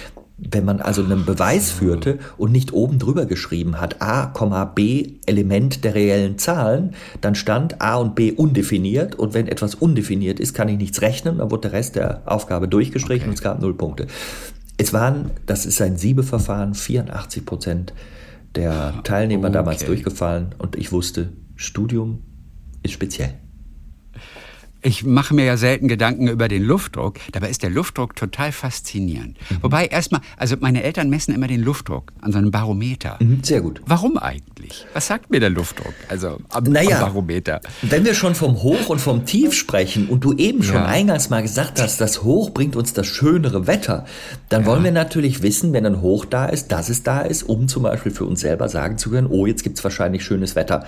[0.50, 5.84] Wenn man also einen Beweis führte und nicht oben drüber geschrieben hat, a, B Element
[5.84, 10.68] der reellen Zahlen, dann stand a und b undefiniert und wenn etwas undefiniert ist, kann
[10.68, 13.30] ich nichts rechnen, dann wurde der Rest der Aufgabe durchgestrichen Okay.
[13.30, 14.08] und es gab null Punkte.
[14.78, 17.94] Es waren, das ist ein Siebeverfahren, 84 Prozent
[18.56, 19.88] der Teilnehmer damals Okay.
[19.88, 22.24] durchgefallen und ich wusste, Studium
[22.82, 23.36] ist speziell.
[24.84, 27.20] Ich mache mir ja selten Gedanken über den Luftdruck.
[27.32, 29.38] Dabei ist der Luftdruck total faszinierend.
[29.50, 29.58] Mhm.
[29.62, 33.18] Wobei erstmal, also meine Eltern messen immer den Luftdruck an so einem Barometer.
[33.20, 33.82] Mhm, sehr gut.
[33.86, 34.88] Warum eigentlich?
[34.94, 35.94] Was sagt mir der Luftdruck?
[36.10, 37.62] Also am, naja, am Barometer.
[37.84, 40.86] Wenn wir schon vom Hoch und vom Tief sprechen und du eben schon ja.
[40.86, 44.06] eingangs mal gesagt hast, das Hoch bringt uns das schönere Wetter,
[44.50, 44.68] dann ja.
[44.68, 47.84] wollen wir natürlich wissen, wenn ein Hoch da ist, dass es da ist, um zum
[47.84, 50.86] Beispiel für uns selber sagen zu können, oh, jetzt gibt es wahrscheinlich schönes Wetter.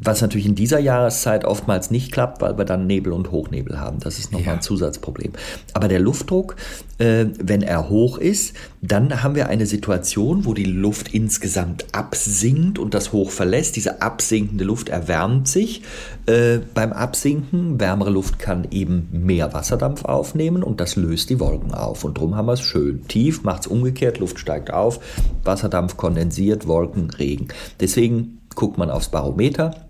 [0.00, 4.00] Was natürlich in dieser Jahreszeit oftmals nicht klappt, weil wir dann Nebel und Hochnebel haben.
[4.00, 4.52] Das ist nochmal ja.
[4.54, 5.32] ein Zusatzproblem.
[5.72, 6.56] Aber der Luftdruck,
[6.98, 12.78] äh, wenn er hoch ist, dann haben wir eine Situation, wo die Luft insgesamt absinkt
[12.78, 13.76] und das Hoch verlässt.
[13.76, 15.82] Diese absinkende Luft erwärmt sich.
[16.26, 21.72] Äh, beim Absinken, wärmere Luft kann eben mehr Wasserdampf aufnehmen und das löst die Wolken
[21.72, 22.04] auf.
[22.04, 23.06] Und darum haben wir es schön.
[23.08, 25.00] Tief macht es umgekehrt, Luft steigt auf,
[25.44, 27.48] Wasserdampf kondensiert, Wolken, Regen.
[27.80, 29.86] Deswegen guckt man aufs Barometer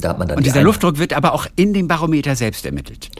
[0.00, 3.10] da hat man dann Und dieser Luftdruck wird aber auch in dem Barometer selbst ermittelt.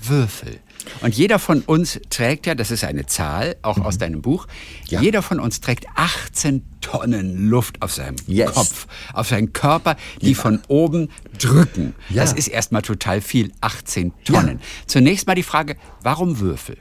[0.00, 0.60] Würfel?
[1.00, 3.82] Und jeder von uns trägt ja, das ist eine Zahl, auch mhm.
[3.82, 4.46] aus deinem Buch,
[4.88, 5.00] ja.
[5.00, 8.52] jeder von uns trägt 18 Tonnen Luft auf seinem yes.
[8.52, 10.36] Kopf, auf seinen Körper, die ja.
[10.36, 11.94] von oben drücken.
[12.08, 12.22] Ja.
[12.22, 14.60] Das ist erstmal total viel, 18 Tonnen.
[14.86, 16.78] Zunächst mal die Frage, warum Würfel?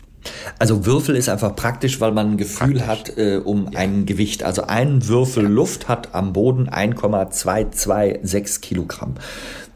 [0.60, 3.16] Also Würfel ist einfach praktisch, weil man ein Gefühl praktisch.
[3.16, 3.80] hat äh, um ja.
[3.80, 4.44] ein Gewicht.
[4.44, 9.16] Also ein Würfel Luft hat am Boden 1,226 Kilogramm.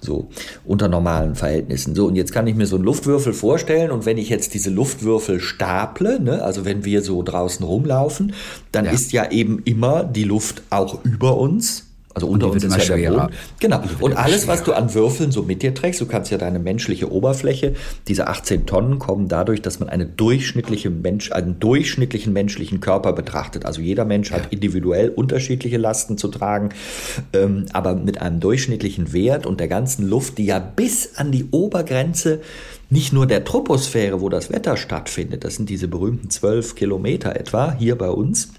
[0.01, 0.29] So,
[0.65, 1.93] unter normalen Verhältnissen.
[1.93, 4.69] So, und jetzt kann ich mir so einen Luftwürfel vorstellen und wenn ich jetzt diese
[4.69, 8.33] Luftwürfel staple, ne, also wenn wir so draußen rumlaufen,
[8.71, 8.91] dann ja.
[8.91, 12.99] ist ja eben immer die Luft auch über uns also unter uns ist ja schwerer.
[12.99, 13.33] der Boden.
[13.59, 13.81] Genau.
[13.99, 17.11] Und alles, was du an Würfeln so mit dir trägst, du kannst ja deine menschliche
[17.11, 17.75] Oberfläche,
[18.07, 23.65] diese 18 Tonnen kommen dadurch, dass man eine durchschnittliche Mensch, einen durchschnittlichen menschlichen Körper betrachtet.
[23.65, 26.69] Also jeder Mensch hat individuell unterschiedliche Lasten zu tragen,
[27.33, 31.45] ähm, aber mit einem durchschnittlichen Wert und der ganzen Luft, die ja bis an die
[31.51, 32.41] Obergrenze
[32.89, 37.75] nicht nur der Troposphäre, wo das Wetter stattfindet, das sind diese berühmten 12 Kilometer etwa
[37.77, 38.49] hier bei uns,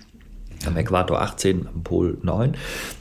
[0.66, 2.56] am Äquator 18, am Pol 9.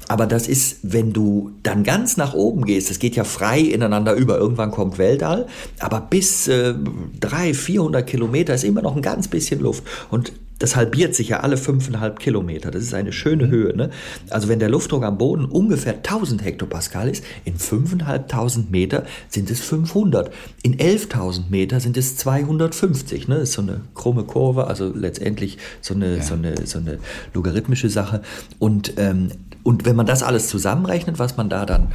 [0.08, 4.14] Aber das ist, wenn du dann ganz nach oben gehst, das geht ja frei ineinander
[4.14, 5.48] über, irgendwann kommt Weltall,
[5.80, 6.74] aber bis äh,
[7.20, 9.84] 300, 400 Kilometer ist immer noch ein ganz bisschen Luft.
[10.10, 12.70] Und das halbiert sich ja alle fünfeinhalb Kilometer.
[12.70, 13.52] Das ist eine schöne mhm.
[13.52, 13.76] Höhe.
[13.76, 13.90] Ne?
[14.30, 19.62] Also wenn der Luftdruck am Boden ungefähr 1000 Hektopascal ist, in 5.500 Meter sind es
[19.62, 20.32] 500.
[20.62, 23.30] In 11.000 Meter sind es 250.
[23.30, 23.36] Ne?
[23.36, 26.22] Das ist so eine krumme Kurve, also letztendlich so eine, ja.
[26.22, 27.00] so eine, so eine
[27.34, 28.22] logarithmische Sache.
[28.60, 29.32] Und, ähm,
[29.64, 31.92] und wenn man das alles zusammenrechnet, was man da dann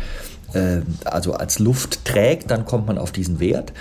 [0.55, 3.75] äh, also als Luft trägt, dann kommt man auf diesen Wert.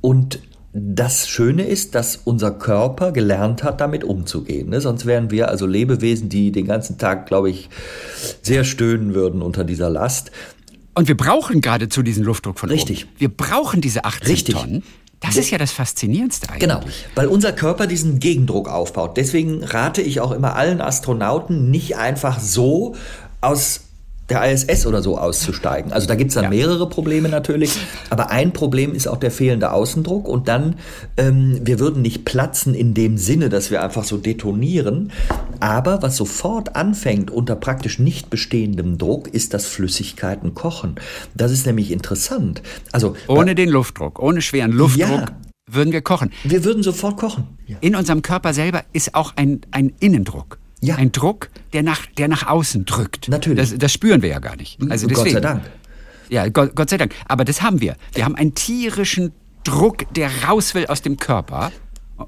[0.00, 0.40] Und
[0.72, 4.70] das Schöne ist, dass unser Körper gelernt hat, damit umzugehen.
[4.70, 4.80] Ne?
[4.80, 7.68] Sonst wären wir also Lebewesen, die den ganzen Tag, glaube ich,
[8.42, 10.30] sehr stöhnen würden unter dieser Last.
[10.94, 13.04] Und wir brauchen geradezu diesen Luftdruck von Richtig.
[13.04, 13.14] Oben.
[13.18, 14.54] Wir brauchen diese 18 Richtig.
[14.54, 14.82] Tonnen.
[15.18, 16.60] Das ist ja das Faszinierendste eigentlich.
[16.60, 16.80] Genau,
[17.14, 19.18] weil unser Körper diesen Gegendruck aufbaut.
[19.18, 22.94] Deswegen rate ich auch immer allen Astronauten nicht einfach so
[23.42, 23.89] aus
[24.30, 25.92] der ISS oder so auszusteigen.
[25.92, 26.50] Also da gibt es dann ja.
[26.50, 27.76] mehrere Probleme natürlich,
[28.08, 30.76] aber ein Problem ist auch der fehlende Außendruck und dann,
[31.16, 35.12] ähm, wir würden nicht platzen in dem Sinne, dass wir einfach so detonieren,
[35.58, 40.94] aber was sofort anfängt unter praktisch nicht bestehendem Druck, ist dass Flüssigkeiten kochen.
[41.34, 42.62] Das ist nämlich interessant.
[42.92, 45.10] Also ohne den Luftdruck, ohne schweren Luftdruck.
[45.10, 45.26] Ja,
[45.66, 46.30] würden wir kochen.
[46.44, 47.44] Wir würden sofort kochen.
[47.66, 47.76] Ja.
[47.80, 50.59] In unserem Körper selber ist auch ein, ein Innendruck.
[50.82, 50.96] Ja.
[50.96, 53.28] Ein Druck, der nach, der nach außen drückt.
[53.28, 53.70] Natürlich.
[53.70, 54.78] Das, das spüren wir ja gar nicht.
[54.88, 55.62] Also deswegen, Gott sei Dank.
[56.30, 57.14] Ja, Gott, Gott sei Dank.
[57.26, 57.96] Aber das haben wir.
[58.14, 59.32] Wir haben einen tierischen
[59.64, 61.70] Druck, der raus will aus dem Körper.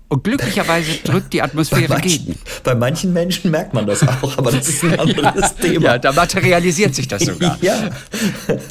[0.08, 2.38] Und glücklicherweise drückt die Atmosphäre bei manchen, gegen.
[2.64, 5.84] Bei manchen Menschen merkt man das auch, aber das ist ein anderes ja, Thema.
[5.84, 7.58] Ja, da materialisiert sich das sogar.
[7.60, 7.90] ja.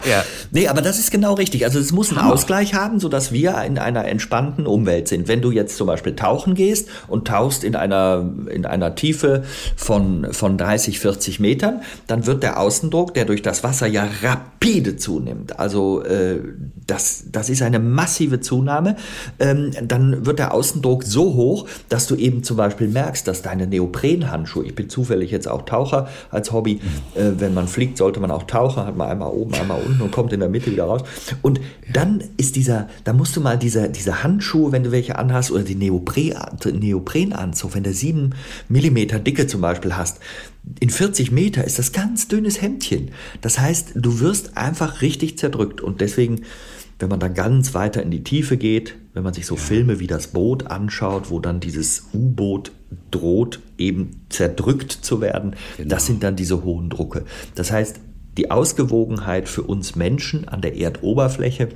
[0.05, 0.23] ja.
[0.51, 1.65] Nee, aber das ist genau richtig.
[1.65, 2.33] Also es muss einen Hammer.
[2.33, 5.27] Ausgleich haben, sodass wir in einer entspannten Umwelt sind.
[5.27, 9.43] Wenn du jetzt zum Beispiel tauchen gehst und tauchst in einer, in einer Tiefe
[9.75, 14.97] von, von 30, 40 Metern, dann wird der Außendruck, der durch das Wasser ja rapide
[14.97, 16.39] zunimmt, also äh,
[16.85, 18.95] das, das ist eine massive Zunahme,
[19.39, 23.67] ähm, dann wird der Außendruck so hoch, dass du eben zum Beispiel merkst, dass deine
[23.67, 26.79] Neoprenhandschuhe, ich bin zufällig jetzt auch Taucher als Hobby,
[27.15, 30.11] äh, wenn man fliegt, sollte man auch tauchen, hat man einmal oben, einmal unten und
[30.11, 31.03] kommt in der Mitte wieder raus.
[31.41, 31.59] Und
[31.91, 35.63] dann ist dieser, da musst du mal diese, diese Handschuhe, wenn du welche anhast, oder
[35.63, 36.33] die Neopren,
[36.79, 38.31] Neoprenanzug, wenn du sieben
[38.69, 40.19] Millimeter Dicke zum Beispiel hast,
[40.79, 43.11] in 40 Meter ist das ganz dünnes Hemdchen.
[43.41, 46.41] Das heißt, du wirst einfach richtig zerdrückt und deswegen
[47.01, 50.07] wenn man dann ganz weiter in die Tiefe geht, wenn man sich so Filme wie
[50.07, 52.71] das Boot anschaut, wo dann dieses U-Boot
[53.09, 55.89] droht, eben zerdrückt zu werden, genau.
[55.89, 57.25] das sind dann diese hohen Drucke.
[57.55, 57.99] Das heißt,
[58.37, 61.69] die Ausgewogenheit für uns Menschen an der Erdoberfläche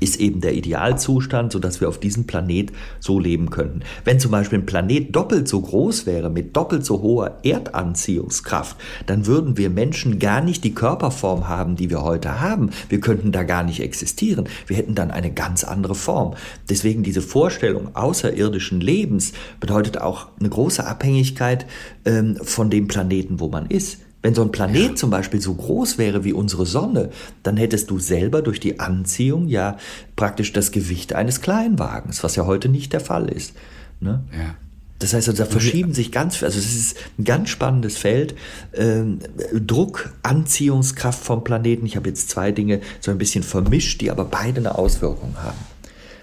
[0.00, 3.80] ist eben der Idealzustand, sodass wir auf diesem Planet so leben könnten.
[4.04, 9.26] Wenn zum Beispiel ein Planet doppelt so groß wäre, mit doppelt so hoher Erdanziehungskraft, dann
[9.26, 12.70] würden wir Menschen gar nicht die Körperform haben, die wir heute haben.
[12.88, 14.48] Wir könnten da gar nicht existieren.
[14.66, 16.34] Wir hätten dann eine ganz andere Form.
[16.68, 21.66] Deswegen diese Vorstellung außerirdischen Lebens bedeutet auch eine große Abhängigkeit
[22.04, 23.98] ähm, von dem Planeten, wo man ist.
[24.22, 24.94] Wenn so ein Planet ja.
[24.96, 27.10] zum Beispiel so groß wäre wie unsere Sonne,
[27.44, 29.76] dann hättest du selber durch die Anziehung ja
[30.16, 33.54] praktisch das Gewicht eines Kleinwagens, was ja heute nicht der Fall ist.
[34.00, 34.24] Ne?
[34.32, 34.54] Ja.
[34.98, 38.34] Das heißt, also, da verschieben sich ganz, also es ist ein ganz spannendes Feld.
[38.74, 39.20] Ähm,
[39.54, 41.86] Druck, Anziehungskraft vom Planeten.
[41.86, 45.58] Ich habe jetzt zwei Dinge so ein bisschen vermischt, die aber beide eine Auswirkung haben.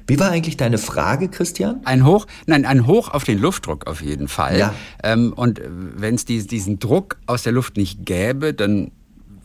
[0.07, 1.81] Wie war eigentlich deine Frage, Christian?
[1.83, 4.59] Ein Hoch, nein, ein Hoch auf den Luftdruck auf jeden Fall.
[4.59, 4.73] Ja.
[5.03, 8.91] Ähm, und wenn es diesen Druck aus der Luft nicht gäbe, dann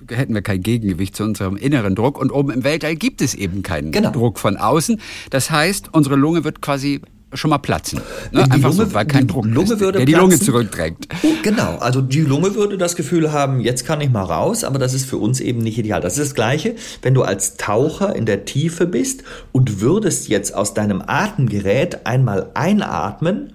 [0.08, 2.18] hätten wir kein Gegengewicht zu unserem inneren Druck.
[2.18, 4.10] Und oben im Weltall gibt es eben keinen genau.
[4.10, 5.00] Druck von außen.
[5.30, 7.00] Das heißt, unsere Lunge wird quasi
[7.32, 8.00] schon mal platzen.
[8.32, 8.42] Ne?
[8.42, 11.08] Einfach Lunge, so, weil kein Druck Lunge ist, würde der die Lunge zurückdrängt.
[11.42, 14.94] Genau, also die Lunge würde das Gefühl haben, jetzt kann ich mal raus, aber das
[14.94, 16.00] ist für uns eben nicht ideal.
[16.00, 20.54] Das ist das Gleiche, wenn du als Taucher in der Tiefe bist und würdest jetzt
[20.54, 23.52] aus deinem Atemgerät einmal einatmen,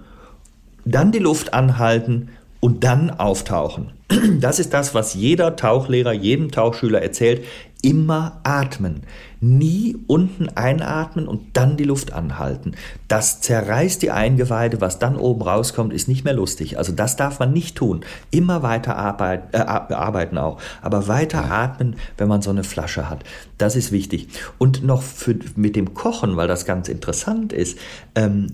[0.86, 3.92] dann die Luft anhalten und dann auftauchen.
[4.40, 7.44] Das ist das, was jeder Tauchlehrer, jedem Tauchschüler erzählt.
[7.82, 9.02] Immer atmen.
[9.48, 12.74] Nie unten einatmen und dann die Luft anhalten.
[13.08, 14.82] Das zerreißt die Eingeweide.
[14.82, 16.80] Was dann oben rauskommt, ist nicht mehr lustig.
[16.80, 18.04] Also das darf man nicht tun.
[18.32, 20.60] Immer weiter arbeit, äh, arbeiten auch.
[20.82, 21.64] Aber weiter ja.
[21.64, 23.24] atmen, wenn man so eine Flasche hat.
[23.60, 24.30] Das ist wichtig.
[24.58, 27.78] Und noch für, mit dem Kochen, weil das ganz interessant ist.
[28.16, 28.48] Ähm,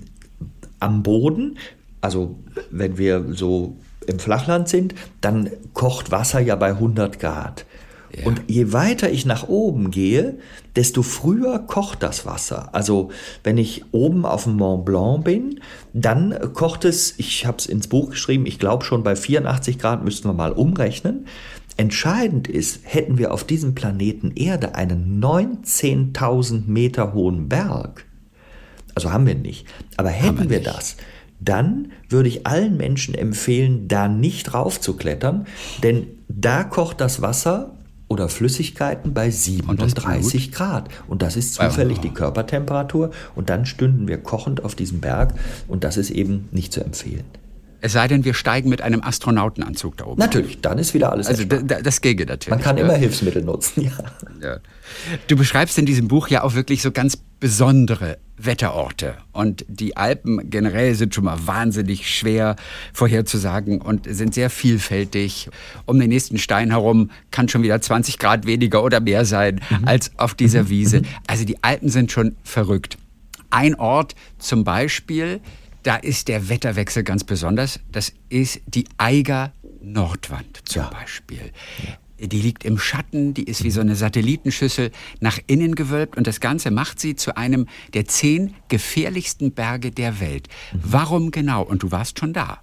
[0.81, 1.57] am Boden,
[2.01, 2.37] also
[2.69, 3.77] wenn wir so
[4.07, 7.65] im Flachland sind, dann kocht Wasser ja bei 100 Grad.
[8.13, 8.25] Ja.
[8.25, 10.37] Und je weiter ich nach oben gehe,
[10.75, 12.69] desto früher kocht das Wasser.
[12.73, 13.09] Also
[13.43, 15.59] wenn ich oben auf dem Mont Blanc bin,
[15.93, 20.03] dann kocht es, ich habe es ins Buch geschrieben, ich glaube schon bei 84 Grad
[20.03, 21.25] müssten wir mal umrechnen.
[21.77, 28.05] Entscheidend ist, hätten wir auf diesem Planeten Erde einen 19.000 Meter hohen Berg,
[28.93, 30.97] also haben wir nicht, aber hätten wir, wir das,
[31.39, 35.47] dann würde ich allen Menschen empfehlen, da nicht raufzuklettern,
[35.81, 37.77] denn da kocht das Wasser
[38.11, 40.89] oder Flüssigkeiten bei 37 und Grad.
[41.07, 43.11] Und das ist zufällig die Körpertemperatur.
[43.35, 45.33] Und dann stünden wir kochend auf diesem Berg.
[45.69, 47.23] Und das ist eben nicht zu empfehlen.
[47.83, 50.19] Es sei denn, wir steigen mit einem Astronautenanzug da oben.
[50.19, 51.27] Natürlich, dann ist wieder alles.
[51.27, 52.49] Also das ginge natürlich.
[52.49, 52.83] Man kann ja.
[52.83, 53.91] immer Hilfsmittel nutzen, ja.
[54.41, 54.57] ja.
[55.27, 59.15] Du beschreibst in diesem Buch ja auch wirklich so ganz besondere Wetterorte.
[59.31, 62.55] Und die Alpen generell sind schon mal wahnsinnig schwer
[62.93, 65.49] vorherzusagen und sind sehr vielfältig.
[65.85, 69.87] Um den nächsten Stein herum kann schon wieder 20 Grad weniger oder mehr sein mhm.
[69.87, 71.01] als auf dieser Wiese.
[71.27, 72.97] Also die Alpen sind schon verrückt.
[73.49, 75.41] Ein Ort zum Beispiel,
[75.83, 77.79] da ist der Wetterwechsel ganz besonders.
[77.91, 80.89] Das ist die Eiger Nordwand zum ja.
[80.89, 81.51] Beispiel.
[81.83, 82.27] Ja.
[82.27, 84.91] Die liegt im Schatten, die ist wie so eine Satellitenschüssel
[85.21, 90.19] nach innen gewölbt und das Ganze macht sie zu einem der zehn gefährlichsten Berge der
[90.19, 90.47] Welt.
[90.71, 90.79] Mhm.
[90.83, 91.63] Warum genau?
[91.63, 92.59] Und du warst schon da.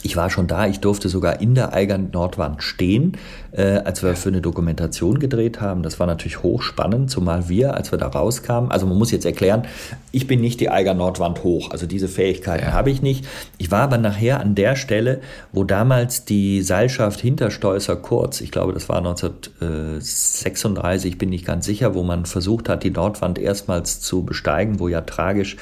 [0.00, 3.18] Ich war schon da, ich durfte sogar in der Eiger Nordwand stehen,
[3.52, 5.82] äh, als wir für eine Dokumentation gedreht haben.
[5.82, 9.66] Das war natürlich hochspannend, zumal wir, als wir da rauskamen, also man muss jetzt erklären,
[10.10, 12.72] ich bin nicht die Eiger Nordwand hoch, also diese Fähigkeiten ja.
[12.72, 13.26] habe ich nicht.
[13.58, 15.20] Ich war aber nachher an der Stelle,
[15.52, 21.94] wo damals die Seilschaft Hintersteußer Kurz, ich glaube, das war 1936, bin ich ganz sicher,
[21.94, 25.58] wo man versucht hat, die Nordwand erstmals zu besteigen, wo ja tragisch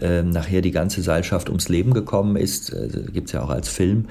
[0.00, 2.72] äh, nachher die ganze Seilschaft ums Leben gekommen ist.
[2.72, 4.06] Äh, Gibt es ja auch als Film.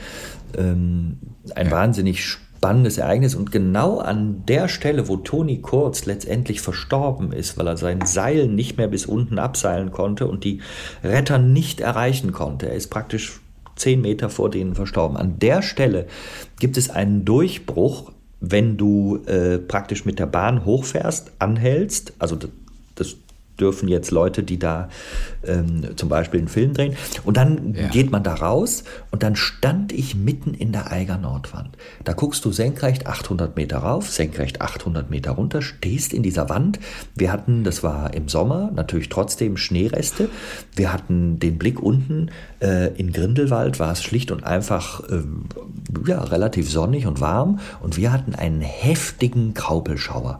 [0.58, 1.18] Ähm,
[1.56, 1.72] ein ja.
[1.72, 3.36] wahnsinnig spannendes Ereignis.
[3.36, 8.48] Und genau an der Stelle, wo Toni Kurz letztendlich verstorben ist, weil er sein Seil
[8.48, 10.62] nicht mehr bis unten abseilen konnte und die
[11.04, 13.42] Retter nicht erreichen konnte, er ist praktisch
[13.76, 15.18] zehn Meter vor denen verstorben.
[15.18, 16.08] An der Stelle
[16.60, 22.50] gibt es einen Durchbruch, wenn du äh, praktisch mit der Bahn hochfährst, anhältst, also das
[23.60, 24.90] dürfen jetzt Leute, die da
[25.46, 26.96] ähm, zum Beispiel einen Film drehen.
[27.24, 27.88] Und dann ja.
[27.88, 31.78] geht man da raus und dann stand ich mitten in der Eiger Nordwand.
[32.04, 36.80] Da guckst du senkrecht 800 Meter rauf, senkrecht 800 Meter runter, stehst in dieser Wand.
[37.16, 40.30] Wir hatten, das war im Sommer, natürlich trotzdem Schneereste.
[40.76, 45.24] Wir hatten den Blick unten äh, in Grindelwald, war es schlicht und einfach äh,
[46.08, 47.60] ja, relativ sonnig und warm.
[47.82, 50.40] Und wir hatten einen heftigen Kraupelschauer.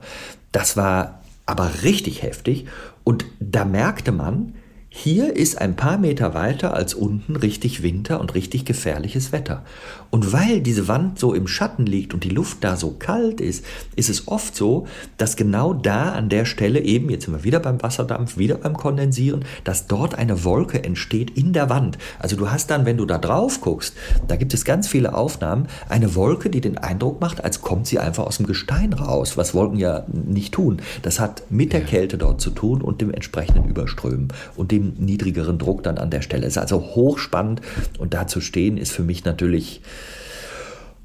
[0.52, 2.66] Das war aber richtig heftig.
[3.04, 4.54] Und da merkte man,
[4.90, 9.66] hier ist ein paar Meter weiter als unten richtig Winter und richtig gefährliches Wetter.
[10.14, 13.66] Und weil diese Wand so im Schatten liegt und die Luft da so kalt ist,
[13.96, 14.86] ist es oft so,
[15.18, 18.78] dass genau da an der Stelle eben, jetzt sind wir wieder beim Wasserdampf, wieder beim
[18.78, 21.98] Kondensieren, dass dort eine Wolke entsteht in der Wand.
[22.20, 23.96] Also du hast dann, wenn du da drauf guckst,
[24.28, 27.98] da gibt es ganz viele Aufnahmen, eine Wolke, die den Eindruck macht, als kommt sie
[27.98, 30.84] einfach aus dem Gestein raus, was Wolken ja nicht tun.
[31.02, 35.58] Das hat mit der Kälte dort zu tun und dem entsprechenden Überströmen und dem niedrigeren
[35.58, 36.46] Druck dann an der Stelle.
[36.46, 37.62] Ist also hochspannend
[37.98, 39.82] und da zu stehen ist für mich natürlich,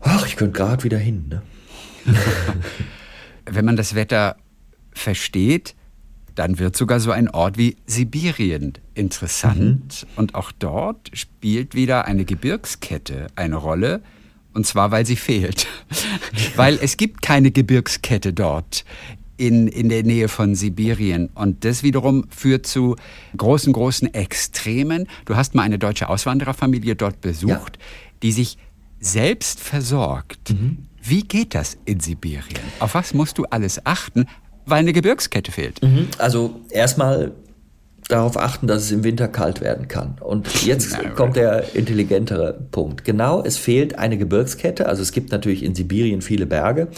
[0.00, 1.26] ach, ich könnte gerade wieder hin.
[1.28, 1.42] Ne?
[3.44, 4.36] Wenn man das Wetter
[4.92, 5.74] versteht,
[6.34, 10.06] dann wird sogar so ein Ort wie Sibirien interessant.
[10.06, 10.18] Mhm.
[10.18, 14.02] Und auch dort spielt wieder eine Gebirgskette eine Rolle.
[14.54, 15.66] Und zwar, weil sie fehlt.
[16.56, 18.84] weil es gibt keine Gebirgskette dort
[19.36, 21.28] in, in der Nähe von Sibirien.
[21.34, 22.96] Und das wiederum führt zu
[23.36, 25.08] großen, großen Extremen.
[25.24, 27.84] Du hast mal eine deutsche Auswandererfamilie dort besucht, ja.
[28.22, 28.58] die sich
[29.00, 30.50] selbst versorgt.
[30.50, 30.86] Mhm.
[31.02, 32.60] Wie geht das in Sibirien?
[32.80, 34.26] Auf was musst du alles achten,
[34.66, 35.82] weil eine Gebirgskette fehlt?
[35.82, 36.08] Mhm.
[36.18, 37.32] Also erstmal
[38.08, 40.16] darauf achten, dass es im Winter kalt werden kann.
[40.20, 43.04] Und jetzt kommt der intelligentere Punkt.
[43.04, 44.86] Genau, es fehlt eine Gebirgskette.
[44.86, 46.88] Also es gibt natürlich in Sibirien viele Berge.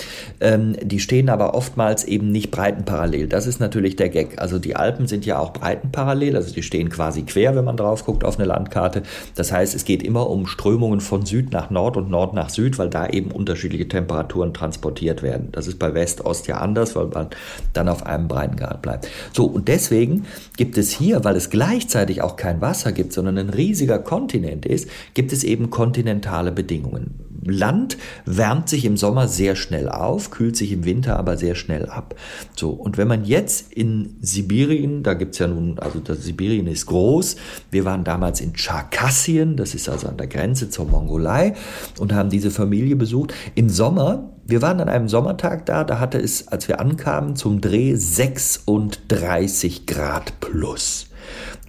[0.40, 3.26] Ähm, die stehen aber oftmals eben nicht breitenparallel.
[3.26, 4.40] Das ist natürlich der Gag.
[4.40, 6.36] Also die Alpen sind ja auch breitenparallel.
[6.36, 9.02] Also die stehen quasi quer, wenn man drauf guckt auf eine Landkarte.
[9.34, 12.78] Das heißt, es geht immer um Strömungen von Süd nach Nord und Nord nach Süd,
[12.78, 15.48] weil da eben unterschiedliche Temperaturen transportiert werden.
[15.50, 17.30] Das ist bei West-Ost ja anders, weil man
[17.72, 19.08] dann auf einem Breitengrad bleibt.
[19.32, 23.50] So, und deswegen gibt es hier, weil es gleichzeitig auch kein Wasser gibt, sondern ein
[23.50, 27.30] riesiger Kontinent ist, gibt es eben kontinentale Bedingungen.
[27.42, 31.86] Land wärmt sich im Sommer sehr schnell auf, kühlt sich im Winter aber sehr schnell
[31.86, 32.14] ab.
[32.54, 36.66] So, und wenn man jetzt in Sibirien, da gibt es ja nun, also das Sibirien
[36.66, 37.36] ist groß,
[37.70, 41.54] wir waren damals in Tscherkassien, das ist also an der Grenze zur Mongolei,
[41.98, 43.32] und haben diese Familie besucht.
[43.54, 47.60] Im Sommer wir waren an einem Sommertag da, da hatte es, als wir ankamen, zum
[47.60, 51.06] Dreh 36 Grad plus.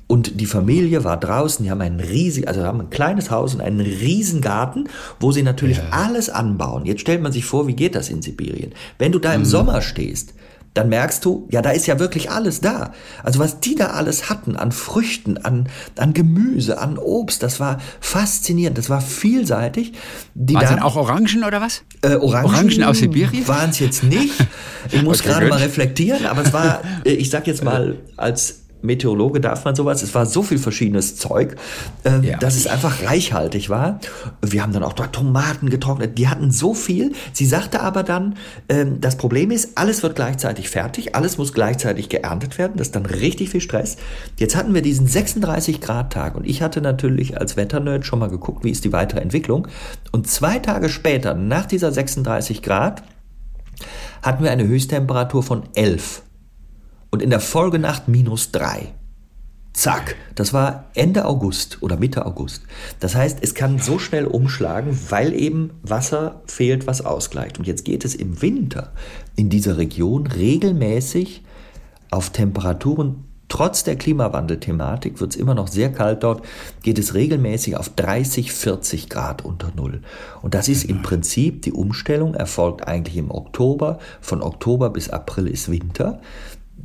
[0.08, 3.62] Und die Familie war draußen, die haben ein riesig, also haben ein kleines Haus und
[3.62, 4.90] einen riesen Garten,
[5.22, 5.88] wo sie natürlich ja.
[5.92, 6.86] alles anbauen.
[6.86, 8.74] Jetzt stellt man sich vor, wie geht das in Sibirien?
[8.98, 9.46] Wenn du da im mhm.
[9.46, 10.34] Sommer stehst,
[10.74, 12.94] dann merkst du, ja, da ist ja wirklich alles da.
[13.24, 17.80] Also was die da alles hatten an Früchten, an, an Gemüse, an Obst, das war
[18.00, 19.94] faszinierend, das war vielseitig.
[20.34, 21.84] Die waren auch Orangen oder was?
[22.02, 23.48] Äh, Orangen, Orangen aus Sibirien?
[23.50, 24.34] Waren es jetzt nicht.
[24.90, 29.40] Ich muss okay, gerade mal reflektieren, aber es war, ich sag jetzt mal, als Meteorologe
[29.40, 30.02] darf man sowas.
[30.02, 31.56] Es war so viel verschiedenes Zeug,
[32.04, 32.38] äh, ja.
[32.38, 34.00] dass es einfach reichhaltig war.
[34.42, 36.18] Wir haben dann auch dort Tomaten getrocknet.
[36.18, 37.14] Die hatten so viel.
[37.34, 38.36] Sie sagte aber dann,
[38.68, 42.74] äh, das Problem ist, alles wird gleichzeitig fertig, alles muss gleichzeitig geerntet werden.
[42.76, 43.98] Das ist dann richtig viel Stress.
[44.38, 48.30] Jetzt hatten wir diesen 36 Grad Tag und ich hatte natürlich als Wetternerd schon mal
[48.30, 49.68] geguckt, wie ist die weitere Entwicklung.
[50.12, 53.04] Und zwei Tage später, nach dieser 36 Grad,
[54.22, 56.24] hatten wir eine Höchsttemperatur von 11
[57.12, 58.94] und in der Folgenacht minus drei.
[59.74, 62.64] Zack, das war Ende August oder Mitte August.
[63.00, 67.58] Das heißt, es kann so schnell umschlagen, weil eben Wasser fehlt, was ausgleicht.
[67.58, 68.92] Und jetzt geht es im Winter
[69.36, 71.44] in dieser Region regelmäßig
[72.10, 76.42] auf Temperaturen Trotz der Klimawandelthematik wird es immer noch sehr kalt dort,
[76.84, 80.04] geht es regelmäßig auf 30, 40 Grad unter Null.
[80.42, 84.00] Und das ist im Prinzip, die Umstellung erfolgt eigentlich im Oktober.
[84.22, 86.22] Von Oktober bis April ist Winter.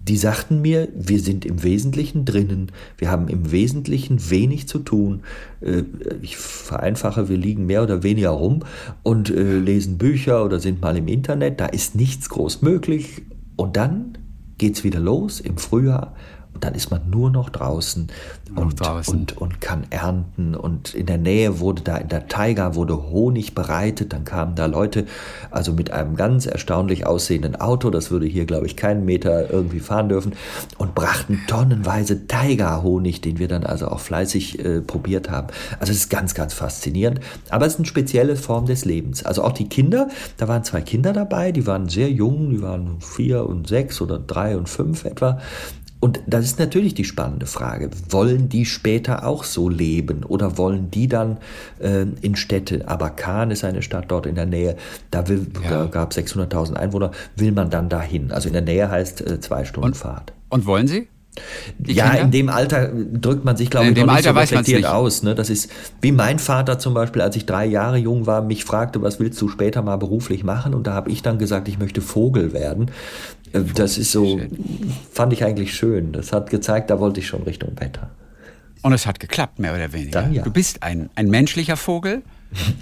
[0.07, 5.23] Die sagten mir, wir sind im Wesentlichen drinnen, wir haben im Wesentlichen wenig zu tun.
[5.61, 5.83] Äh,
[6.23, 8.61] ich vereinfache, wir liegen mehr oder weniger rum
[9.03, 13.23] und äh, lesen Bücher oder sind mal im Internet, da ist nichts groß möglich.
[13.57, 14.19] Und dann
[14.59, 16.15] geht's wieder los im Frühjahr
[16.57, 18.07] und dann ist man nur noch draußen,
[18.55, 19.15] und, draußen.
[19.15, 20.55] Und, und kann ernten.
[20.55, 24.15] Und in der Nähe wurde da, in der Taiga wurde Honig bereitet.
[24.15, 25.05] Dann kamen da Leute,
[25.51, 29.81] also mit einem ganz erstaunlich aussehenden Auto, das würde hier, glaube ich, keinen Meter irgendwie
[29.81, 30.33] fahren dürfen,
[30.79, 35.49] und brachten tonnenweise Taiga-Honig, den wir dann also auch fleißig äh, probiert haben.
[35.79, 37.21] Also es ist ganz, ganz faszinierend.
[37.51, 39.27] Aber es ist eine spezielle Form des Lebens.
[39.27, 43.03] Also auch die Kinder, da waren zwei Kinder dabei, die waren sehr jung, die waren
[43.03, 45.39] vier und sechs oder drei und fünf etwa.
[45.99, 47.91] Und das ist natürlich die spannende Frage.
[48.11, 51.39] Wollen die später auch so leben oder wollen die dann
[51.81, 52.87] äh, in Städte?
[52.87, 54.77] Aber Kahn ist eine Stadt dort in der Nähe,
[55.11, 55.71] da, will, ja.
[55.71, 58.31] da gab 600.000 Einwohner, will man dann dahin?
[58.31, 60.33] Also in der Nähe heißt äh, zwei Stunden und, Fahrt.
[60.51, 61.09] Und wollen Sie?
[61.79, 62.23] Die ja, Kinder?
[62.23, 64.89] in dem Alter drückt man sich, glaube ich, noch nicht so reflektiert nicht.
[64.89, 65.23] aus.
[65.23, 65.35] Ne?
[65.35, 65.71] Das ist
[66.01, 69.41] wie mein Vater zum Beispiel, als ich drei Jahre jung war, mich fragte, was willst
[69.41, 70.75] du später mal beruflich machen?
[70.75, 72.91] Und da habe ich dann gesagt, ich möchte Vogel werden.
[73.57, 74.41] Äh, das ist so,
[75.13, 76.13] fand ich eigentlich schön.
[76.13, 78.11] Das hat gezeigt, da wollte ich schon Richtung Wetter.
[78.83, 80.23] Und es hat geklappt, mehr oder weniger.
[80.23, 80.43] Dann, ja.
[80.43, 82.23] Du bist ein, ein menschlicher Vogel.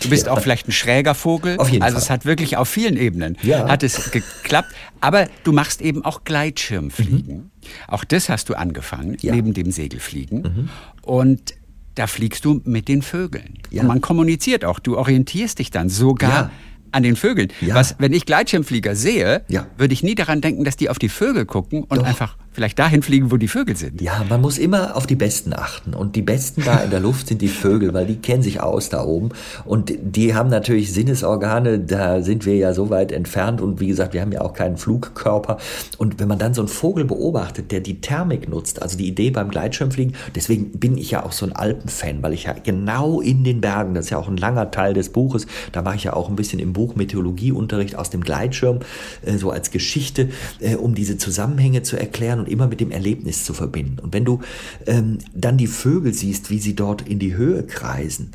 [0.01, 0.33] Du bist ja.
[0.33, 1.57] auch vielleicht ein schräger Vogel.
[1.57, 2.03] Auf jeden also Fall.
[2.03, 3.69] es hat wirklich auf vielen Ebenen ja.
[3.69, 4.69] hat es geklappt.
[5.01, 7.37] Aber du machst eben auch Gleitschirmfliegen.
[7.37, 7.51] Mhm.
[7.89, 9.35] Auch das hast du angefangen, ja.
[9.35, 10.43] neben dem Segelfliegen.
[10.43, 10.69] Mhm.
[11.03, 11.55] Und
[11.95, 13.59] da fliegst du mit den Vögeln.
[13.73, 14.81] Und man kommuniziert auch.
[14.81, 16.51] Du orientierst dich dann sogar
[16.95, 17.53] an den Vögeln.
[17.73, 19.43] Was, wenn ich Gleitschirmflieger sehe,
[19.77, 22.05] würde ich nie daran denken, dass die auf die Vögel gucken und Doch.
[22.05, 24.01] einfach vielleicht dahin fliegen, wo die Vögel sind.
[24.01, 25.93] Ja, man muss immer auf die Besten achten.
[25.93, 28.89] Und die Besten da in der Luft sind die Vögel, weil die kennen sich aus
[28.89, 29.31] da oben.
[29.65, 33.61] Und die haben natürlich Sinnesorgane, da sind wir ja so weit entfernt.
[33.61, 35.59] Und wie gesagt, wir haben ja auch keinen Flugkörper.
[35.99, 39.31] Und wenn man dann so einen Vogel beobachtet, der die Thermik nutzt, also die Idee
[39.31, 43.43] beim Gleitschirmfliegen, deswegen bin ich ja auch so ein Alpenfan, weil ich ja genau in
[43.43, 46.13] den Bergen, das ist ja auch ein langer Teil des Buches, da mache ich ja
[46.13, 48.79] auch ein bisschen im Buch Meteorologieunterricht aus dem Gleitschirm,
[49.23, 50.29] äh, so als Geschichte,
[50.61, 53.99] äh, um diese Zusammenhänge zu erklären und immer mit dem Erlebnis zu verbinden.
[54.01, 54.41] Und wenn du
[54.87, 58.33] ähm, dann die Vögel siehst, wie sie dort in die Höhe kreisen,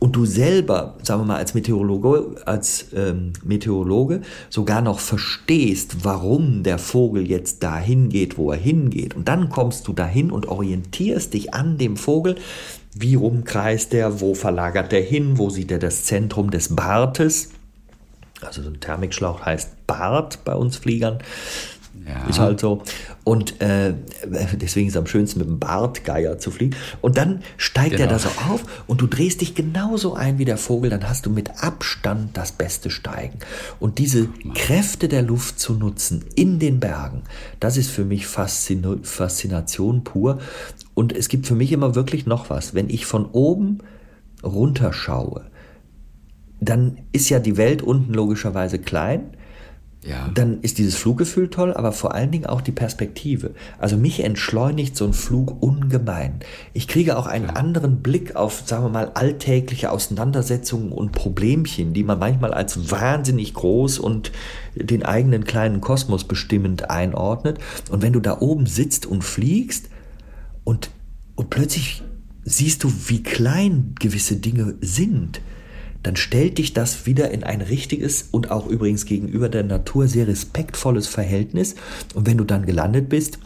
[0.00, 6.62] und du selber, sagen wir mal, als Meteorologe, als ähm, Meteorologe sogar noch verstehst, warum
[6.62, 11.32] der Vogel jetzt dahin geht, wo er hingeht, und dann kommst du dahin und orientierst
[11.32, 12.36] dich an dem Vogel,
[12.94, 17.50] wie rumkreist der, wo verlagert der hin, wo sieht er das Zentrum des Bartes,
[18.42, 21.18] also so ein Thermikschlauch heißt Bart bei uns Fliegern,
[22.06, 22.28] ja.
[22.28, 22.82] Ist halt so.
[23.22, 23.94] Und äh,
[24.26, 26.76] deswegen ist es am schönsten mit dem Bartgeier zu fliegen.
[27.00, 28.02] Und dann steigt genau.
[28.02, 31.24] er da so auf und du drehst dich genauso ein wie der Vogel, dann hast
[31.24, 33.38] du mit Abstand das beste Steigen.
[33.80, 37.22] Und diese Kräfte der Luft zu nutzen in den Bergen,
[37.60, 40.38] das ist für mich Faszin Faszination pur.
[40.92, 42.74] Und es gibt für mich immer wirklich noch was.
[42.74, 43.78] Wenn ich von oben
[44.42, 45.46] runterschaue,
[46.60, 49.33] dann ist ja die Welt unten logischerweise klein
[50.04, 50.30] ja.
[50.34, 53.52] dann ist dieses Fluggefühl toll, aber vor allen Dingen auch die Perspektive.
[53.78, 56.40] Also mich entschleunigt so ein Flug ungemein.
[56.72, 57.54] Ich kriege auch einen ja.
[57.54, 63.54] anderen Blick auf, sagen wir mal, alltägliche Auseinandersetzungen und Problemchen, die man manchmal als wahnsinnig
[63.54, 64.32] groß und
[64.74, 67.58] den eigenen kleinen Kosmos bestimmend einordnet.
[67.90, 69.88] Und wenn du da oben sitzt und fliegst
[70.64, 70.90] und,
[71.34, 72.02] und plötzlich
[72.44, 75.40] siehst du, wie klein gewisse Dinge sind,
[76.04, 80.28] dann stellt dich das wieder in ein richtiges und auch übrigens gegenüber der Natur sehr
[80.28, 81.74] respektvolles Verhältnis.
[82.14, 83.38] Und wenn du dann gelandet bist,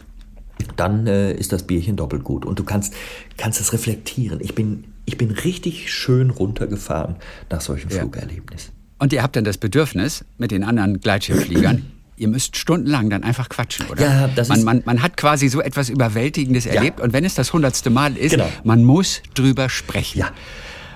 [0.75, 2.93] dann äh, ist das Bierchen doppelt gut und du kannst,
[3.37, 4.39] kannst es reflektieren.
[4.41, 7.15] Ich bin, ich bin richtig schön runtergefahren
[7.49, 7.99] nach solchen ja.
[7.99, 8.73] Flugerlebnissen.
[8.97, 11.85] Und ihr habt dann das Bedürfnis mit den anderen Gleitschirmfliegern,
[12.17, 14.03] ihr müsst stundenlang dann einfach quatschen, oder?
[14.03, 16.73] Ja, das man, ist man, man hat quasi so etwas Überwältigendes ja.
[16.73, 18.49] erlebt und wenn es das hundertste Mal ist, genau.
[18.65, 20.19] man muss drüber sprechen.
[20.19, 20.31] Ja.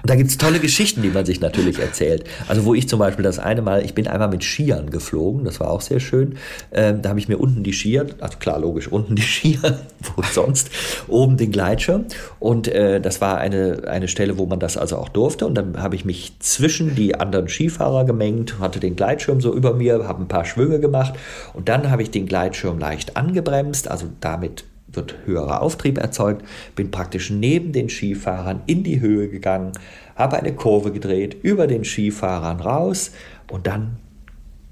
[0.03, 2.25] Und da gibt's tolle Geschichten, die man sich natürlich erzählt.
[2.49, 5.61] Also wo ich zum Beispiel das eine Mal, ich bin einmal mit Skiern geflogen, das
[5.61, 6.35] war auch sehr schön.
[6.73, 9.61] Ähm, da habe ich mir unten die Skier, also klar, logisch, unten die Skier,
[10.15, 10.69] wo sonst,
[11.07, 12.03] oben den Gleitschirm.
[12.41, 15.47] Und äh, das war eine, eine Stelle, wo man das also auch durfte.
[15.47, 19.73] Und dann habe ich mich zwischen die anderen Skifahrer gemengt, hatte den Gleitschirm so über
[19.73, 21.13] mir, habe ein paar Schwünge gemacht.
[21.53, 24.65] Und dann habe ich den Gleitschirm leicht angebremst, also damit
[24.95, 29.71] wird höherer Auftrieb erzeugt, bin praktisch neben den Skifahrern in die Höhe gegangen,
[30.15, 33.11] habe eine Kurve gedreht, über den Skifahrern raus
[33.51, 33.97] und dann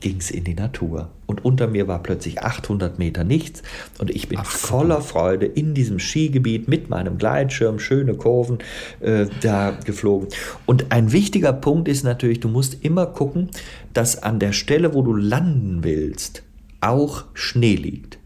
[0.01, 1.09] ging es in die Natur.
[1.27, 3.61] Und unter mir war plötzlich 800 Meter nichts
[3.99, 8.57] und ich bin Ach, voller Freude in diesem Skigebiet mit meinem Gleitschirm, schöne Kurven
[8.99, 10.27] äh, da geflogen.
[10.65, 13.49] Und ein wichtiger Punkt ist natürlich, du musst immer gucken,
[13.93, 16.43] dass an der Stelle, wo du landen willst,
[16.81, 18.17] auch Schnee liegt.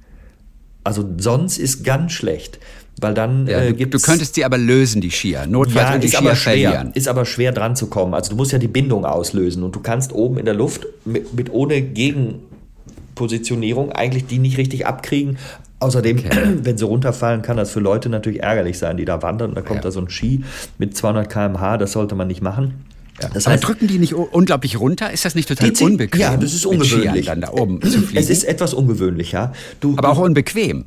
[0.86, 2.60] Also sonst ist ganz schlecht.
[3.02, 5.48] Weil dann ja, äh, du, du könntest die aber lösen, die Skier.
[5.48, 6.94] Notfalls ja, die ist Skier aber schwer, verlieren.
[6.94, 8.14] Ist aber schwer dran zu kommen.
[8.14, 11.34] Also du musst ja die Bindung auslösen und du kannst oben in der Luft mit,
[11.34, 15.38] mit ohne Gegenpositionierung eigentlich die nicht richtig abkriegen.
[15.80, 16.60] Außerdem, okay.
[16.64, 19.50] wenn sie runterfallen, kann das für Leute natürlich ärgerlich sein, die da wandern.
[19.50, 19.84] Und da kommt ja.
[19.84, 20.46] da so ein Ski
[20.78, 22.86] mit 200 km/h, das sollte man nicht machen.
[23.22, 23.30] Ja.
[23.30, 25.12] Das heißt, Aber drücken die nicht unglaublich runter?
[25.12, 26.20] Ist das nicht total unbequem?
[26.20, 27.28] Ja, das ist ungewöhnlich.
[27.28, 28.18] Dann da oben zu fliegen?
[28.18, 29.54] Es ist etwas ungewöhnlich, ja.
[29.80, 30.86] Du, Aber auch unbequem.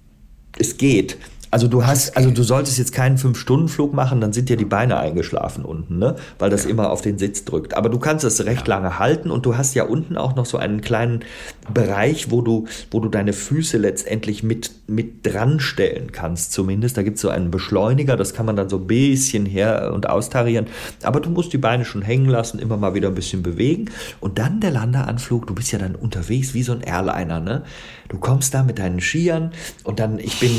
[0.59, 1.17] Es geht.
[1.51, 4.99] Also du hast, also du solltest jetzt keinen Fünf-Stunden-Flug machen, dann sind dir die Beine
[4.99, 6.17] eingeschlafen unten, ne?
[6.39, 6.71] Weil das ja.
[6.71, 7.75] immer auf den Sitz drückt.
[7.75, 8.75] Aber du kannst es recht ja.
[8.75, 11.25] lange halten und du hast ja unten auch noch so einen kleinen
[11.73, 16.97] Bereich, wo du, wo du deine Füße letztendlich mit, mit dran stellen kannst, zumindest.
[16.97, 20.09] Da gibt es so einen Beschleuniger, das kann man dann so ein bisschen her und
[20.09, 20.67] austarieren.
[21.03, 23.91] Aber du musst die Beine schon hängen lassen, immer mal wieder ein bisschen bewegen.
[24.21, 27.63] Und dann der Landeanflug, du bist ja dann unterwegs wie so ein Airliner, ne?
[28.09, 29.53] Du kommst da mit deinen Skiern
[29.85, 30.51] und dann, ich bin,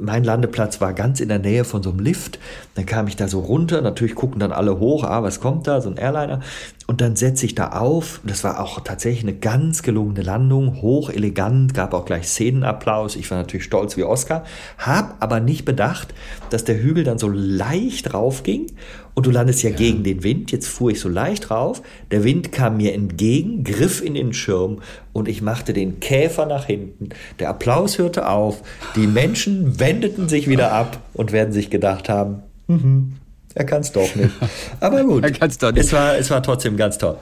[0.00, 2.38] mein Landeplatz war ganz in der Nähe von so einem Lift.
[2.74, 3.82] Dann kam ich da so runter.
[3.82, 5.82] Natürlich gucken dann alle hoch, ah, was kommt da?
[5.82, 6.40] So ein Airliner.
[6.86, 8.20] Und dann setze ich da auf.
[8.24, 13.16] Das war auch tatsächlich eine ganz gelungene Landung, hoch elegant, gab auch gleich Szenenapplaus.
[13.16, 14.44] Ich war natürlich stolz wie Oscar,
[14.78, 16.14] hab aber nicht bedacht,
[16.50, 18.66] dass der Hügel dann so leicht raufging
[19.14, 20.52] und du landest ja, ja, gegen den Wind.
[20.52, 21.82] Jetzt fuhr ich so leicht rauf.
[22.10, 24.80] Der Wind kam mir entgegen, griff in den Schirm
[25.12, 27.08] und ich machte den Käfer nach hinten.
[27.38, 28.62] Der Applaus hörte auf.
[28.94, 33.14] Die Menschen wendeten sich wieder ab und werden sich gedacht haben, mhm,
[33.56, 34.32] er kann es doch nicht.
[34.80, 35.86] Aber gut, er kann's doch nicht.
[35.86, 37.16] Es, war, es war trotzdem ganz toll.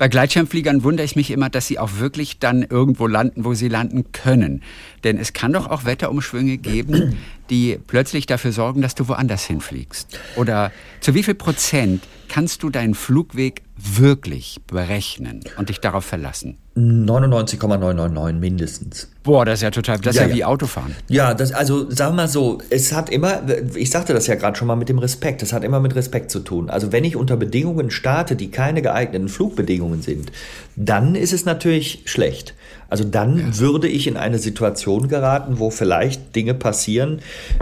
[0.00, 3.68] Bei Gleitschirmfliegern wundere ich mich immer, dass sie auch wirklich dann irgendwo landen, wo sie
[3.68, 4.62] landen können.
[5.04, 7.18] Denn es kann doch auch Wetterumschwünge geben,
[7.50, 10.18] die plötzlich dafür sorgen, dass du woanders hinfliegst.
[10.36, 10.72] Oder
[11.02, 16.56] zu wie viel Prozent kannst du deinen Flugweg wirklich berechnen und dich darauf verlassen?
[16.80, 19.08] 99,999 mindestens.
[19.22, 20.94] Boah, das ist ja total, das ja, ist ja, ja, wie Autofahren.
[21.08, 23.42] Ja, das, also sagen wir mal so, es hat immer,
[23.74, 26.30] ich sagte das ja gerade schon mal mit dem Respekt, es hat immer mit Respekt
[26.30, 26.70] zu tun.
[26.70, 30.32] Also wenn ich unter Bedingungen starte, die keine geeigneten Flugbedingungen sind,
[30.76, 32.54] dann ist es natürlich schlecht.
[32.90, 33.58] Also dann ja.
[33.58, 37.20] würde ich in eine Situation geraten, wo vielleicht Dinge passieren,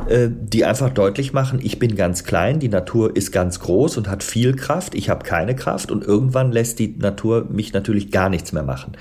[0.08, 4.08] äh, die einfach deutlich machen, ich bin ganz klein, die Natur ist ganz groß und
[4.08, 8.30] hat viel Kraft, ich habe keine Kraft und irgendwann lässt die Natur mich natürlich gar
[8.30, 8.92] nichts mehr machen.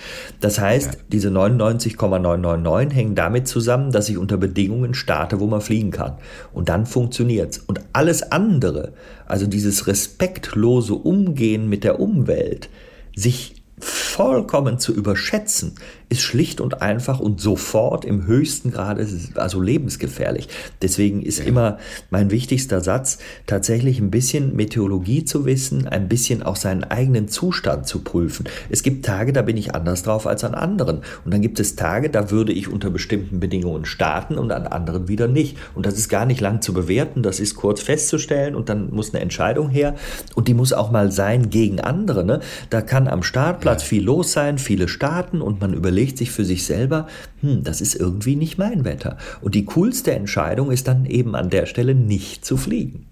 [0.41, 0.99] Das heißt, ja.
[1.11, 6.17] diese 99,999 hängen damit zusammen, dass ich unter Bedingungen starte, wo man fliegen kann.
[6.53, 7.59] Und dann funktioniert's.
[7.59, 8.91] Und alles andere,
[9.25, 12.69] also dieses respektlose Umgehen mit der Umwelt,
[13.15, 15.75] sich vollkommen zu überschätzen,
[16.09, 19.05] ist schlicht und einfach und sofort im höchsten Grade,
[19.35, 20.47] also lebensgefährlich.
[20.81, 21.45] Deswegen ist ja.
[21.45, 21.79] immer
[22.09, 27.87] mein wichtigster Satz, tatsächlich ein bisschen Meteorologie zu wissen, ein bisschen auch seinen eigenen Zustand
[27.87, 28.45] zu prüfen.
[28.69, 31.01] Es gibt Tage, da bin ich anders drauf als an anderen.
[31.25, 35.09] Und dann gibt es Tage, da würde ich unter bestimmten Bedingungen starten und an anderen
[35.09, 35.57] wieder nicht.
[35.75, 39.13] Und das ist gar nicht lang zu bewerten, das ist kurz festzustellen und dann muss
[39.13, 39.95] eine Entscheidung her.
[40.35, 42.23] Und die muss auch mal sein gegen andere.
[42.23, 42.39] Ne?
[42.69, 43.87] Da kann am Startplatz ja.
[43.89, 47.07] viel los sein, viele starten und man überlegt, überlegt sich für sich selber,
[47.41, 49.17] hm, das ist irgendwie nicht mein Wetter.
[49.41, 53.07] Und die coolste Entscheidung ist dann eben an der Stelle nicht zu fliegen.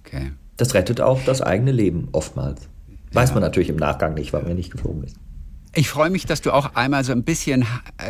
[0.00, 0.32] Okay.
[0.58, 2.68] Das rettet auch das eigene Leben oftmals.
[3.12, 3.34] Weiß ja.
[3.36, 5.16] man natürlich im Nachgang nicht, weil man nicht geflogen ist.
[5.74, 7.64] Ich freue mich, dass du auch einmal so ein bisschen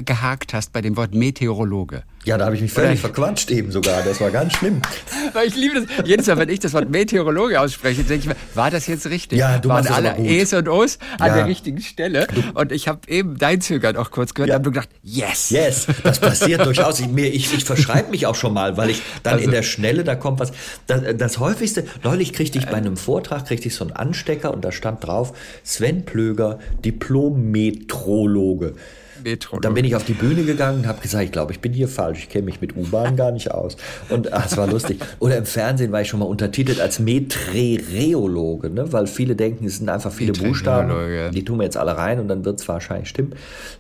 [0.05, 2.03] gehakt hast bei dem Wort Meteorologe.
[2.27, 4.03] Ja, da habe ich mich völlig Oder verquatscht eben sogar.
[4.03, 4.83] Das war ganz schlimm.
[5.33, 6.07] Weil ich liebe das.
[6.07, 9.39] Jedes Mal, wenn ich das Wort Meteorologe ausspreche, denke ich mir, war das jetzt richtig?
[9.39, 11.35] Ja, du Waren alle E's und O's an ja.
[11.37, 12.27] der richtigen Stelle?
[12.53, 14.57] Und ich habe eben dein Zögern auch kurz gehört ja.
[14.57, 15.49] und habe gedacht, yes.
[15.49, 17.01] Yes, das passiert durchaus.
[17.01, 20.05] Ich, ich, ich verschreibe mich auch schon mal, weil ich dann also, in der Schnelle,
[20.05, 20.53] da kommt was.
[20.87, 24.63] Das, das häufigste, neulich kriegte ich bei einem Vortrag, kriegte ich so einen Anstecker und
[24.63, 25.33] da stand drauf,
[25.65, 28.75] Sven Plöger, Diplom-Metrologe.
[29.23, 29.59] Metro.
[29.61, 31.89] Dann bin ich auf die Bühne gegangen und habe gesagt, ich glaube, ich bin hier
[31.89, 32.21] falsch.
[32.21, 33.77] Ich kenne mich mit U-Bahn gar nicht aus.
[34.09, 35.01] Und ach, es war lustig.
[35.19, 38.93] Oder im Fernsehen war ich schon mal untertitelt als Metrereologe, ne?
[38.93, 41.33] weil viele denken, es sind einfach viele Buchstaben.
[41.33, 43.35] Die tun wir jetzt alle rein und dann wird es wahrscheinlich stimmen.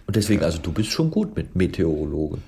[0.06, 2.38] Und deswegen, also du bist schon gut mit Meteorologe.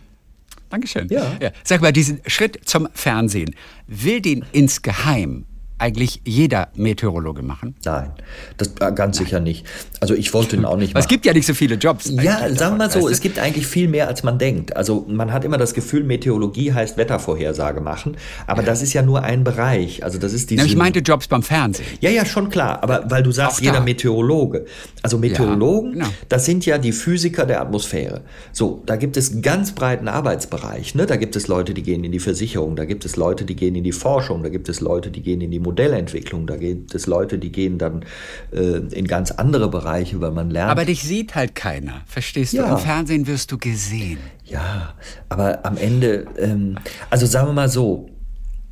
[0.71, 1.09] Dankeschön.
[1.11, 1.37] Ja.
[1.41, 1.51] ja.
[1.65, 3.55] Sag mal, diesen Schritt zum Fernsehen,
[3.87, 5.45] will den insgeheim
[5.83, 7.75] eigentlich jeder Meteorologe machen?
[7.85, 8.13] Nein,
[8.57, 9.67] das äh, ganz sicher nicht.
[10.01, 11.03] Also ich wollte ihn auch nicht machen.
[11.03, 12.11] Es gibt ja nicht so viele Jobs.
[12.11, 14.77] Ja, sagen wir mal so, es gibt eigentlich viel mehr, als man denkt.
[14.77, 18.17] Also man hat immer das Gefühl, Meteorologie heißt Wettervorhersage machen,
[18.47, 18.67] aber ja.
[18.67, 20.05] das ist ja nur ein Bereich.
[20.05, 20.65] Also das ist diese.
[20.65, 21.87] Ich meinte Jobs beim Fernsehen.
[22.01, 22.83] Ja, ja, schon klar.
[22.83, 24.65] Aber weil du sagst, jeder Meteorologe.
[25.03, 26.15] Also Meteorologen, ja, genau.
[26.29, 28.23] das sind ja die Physiker der Atmosphäre.
[28.53, 30.95] So, da gibt es einen ganz breiten Arbeitsbereich.
[30.95, 31.07] Ne?
[31.07, 33.75] Da gibt es Leute, die gehen in die Versicherung, da gibt es Leute, die gehen
[33.75, 37.07] in die Forschung, da gibt es Leute, die gehen in die Modellentwicklung, da gibt es
[37.07, 38.05] Leute, die gehen dann
[38.53, 40.71] äh, in ganz andere Bereiche, weil man lernt.
[40.71, 42.67] Aber dich sieht halt keiner, verstehst ja.
[42.67, 42.75] du?
[42.75, 44.19] Im Fernsehen wirst du gesehen.
[44.45, 44.95] Ja,
[45.29, 46.79] aber am Ende, ähm,
[47.11, 48.09] also sagen wir mal so,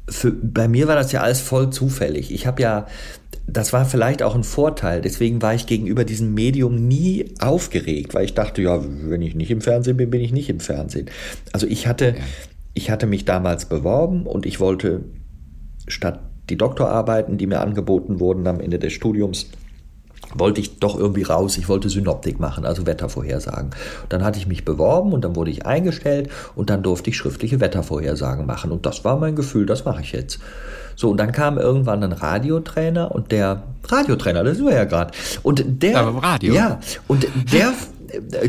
[0.09, 2.33] für, bei mir war das ja alles voll zufällig.
[2.33, 2.87] Ich habe ja,
[3.47, 5.01] das war vielleicht auch ein Vorteil.
[5.01, 9.51] Deswegen war ich gegenüber diesem Medium nie aufgeregt, weil ich dachte, ja, wenn ich nicht
[9.51, 11.09] im Fernsehen bin, bin ich nicht im Fernsehen.
[11.53, 12.25] Also ich hatte, ja.
[12.75, 15.05] ich hatte mich damals beworben und ich wollte
[15.87, 19.47] statt die Doktorarbeiten, die mir angeboten wurden am Ende des Studiums,
[20.35, 21.57] wollte ich doch irgendwie raus.
[21.59, 23.71] Ich wollte Synoptik machen, also Wettervorhersagen.
[24.09, 27.61] Dann hatte ich mich beworben und dann wurde ich eingestellt und dann durfte ich schriftliche
[27.61, 28.71] Wettervorhersagen machen.
[28.71, 30.39] Und das war mein Gefühl, das mache ich jetzt.
[30.97, 35.13] So, und dann kam irgendwann ein Radiotrainer und der Radiotrainer, das sind wir ja gerade.
[35.43, 35.99] Und der.
[35.99, 36.55] Aber Radio.
[36.55, 37.73] Ja, und der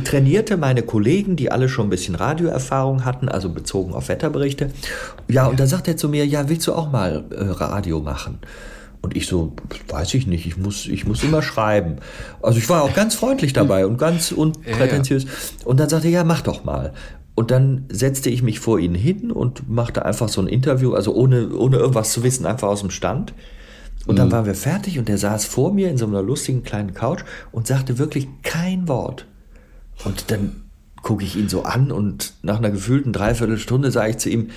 [0.04, 4.72] trainierte meine Kollegen, die alle schon ein bisschen Radioerfahrung hatten, also bezogen auf Wetterberichte.
[5.28, 8.40] Ja, und da sagt er zu mir, ja, willst du auch mal äh, Radio machen?
[9.02, 9.54] Und ich so,
[9.88, 11.98] weiß ich nicht, ich muss, ich muss immer schreiben.
[12.42, 15.26] Also ich war auch ganz freundlich dabei und ganz unprätentiös.
[15.66, 16.94] Und dann sagte er, ja, mach doch mal.
[17.34, 21.16] Und dann setzte ich mich vor ihn hin und machte einfach so ein Interview, also
[21.16, 23.34] ohne, ohne irgendwas zu wissen, einfach aus dem Stand.
[24.06, 24.32] Und dann mhm.
[24.34, 27.68] waren wir fertig und er saß vor mir in so einer lustigen kleinen Couch und
[27.68, 29.26] sagte wirklich kein Wort.
[30.04, 30.64] Und dann
[31.02, 34.50] gucke ich ihn so an und nach einer gefühlten Dreiviertelstunde sage ich zu ihm,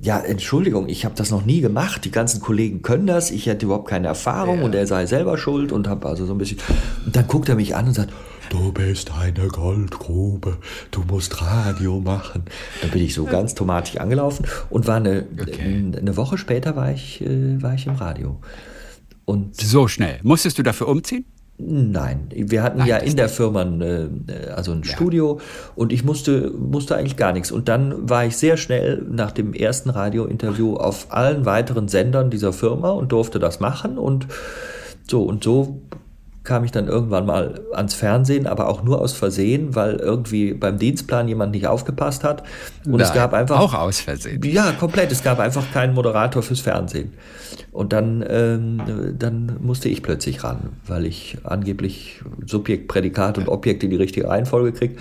[0.00, 2.04] ja, Entschuldigung, ich habe das noch nie gemacht.
[2.04, 3.32] Die ganzen Kollegen können das.
[3.32, 4.64] Ich hätte überhaupt keine Erfahrung ja.
[4.64, 6.58] und er sei selber schuld und habe also so ein bisschen.
[7.04, 8.12] Und dann guckt er mich an und sagt,
[8.50, 10.58] du bist eine Goldgrube,
[10.92, 12.44] du musst Radio machen.
[12.80, 15.92] Dann bin ich so ganz tomatisch angelaufen und war eine, okay.
[15.96, 18.40] eine Woche später war ich, äh, war ich im Radio.
[19.24, 20.20] Und so schnell.
[20.22, 21.24] Musstest du dafür umziehen?
[21.60, 24.92] Nein, wir hatten Nein, ja in der Firma ein, äh, also ein ja.
[24.94, 25.40] Studio
[25.74, 27.50] und ich musste, musste eigentlich gar nichts.
[27.50, 32.52] Und dann war ich sehr schnell nach dem ersten Radiointerview auf allen weiteren Sendern dieser
[32.52, 34.28] Firma und durfte das machen und
[35.08, 35.82] so und so
[36.48, 40.78] kam ich dann irgendwann mal ans Fernsehen, aber auch nur aus Versehen, weil irgendwie beim
[40.78, 42.42] Dienstplan jemand nicht aufgepasst hat.
[42.86, 43.60] Und Nein, es gab einfach.
[43.60, 44.42] Auch aus Versehen.
[44.42, 45.12] Ja, komplett.
[45.12, 47.12] Es gab einfach keinen Moderator fürs Fernsehen.
[47.70, 53.84] Und dann, ähm, dann musste ich plötzlich ran, weil ich angeblich Subjekt, Prädikat und Objekt
[53.84, 54.96] in die richtige Reihenfolge kriege.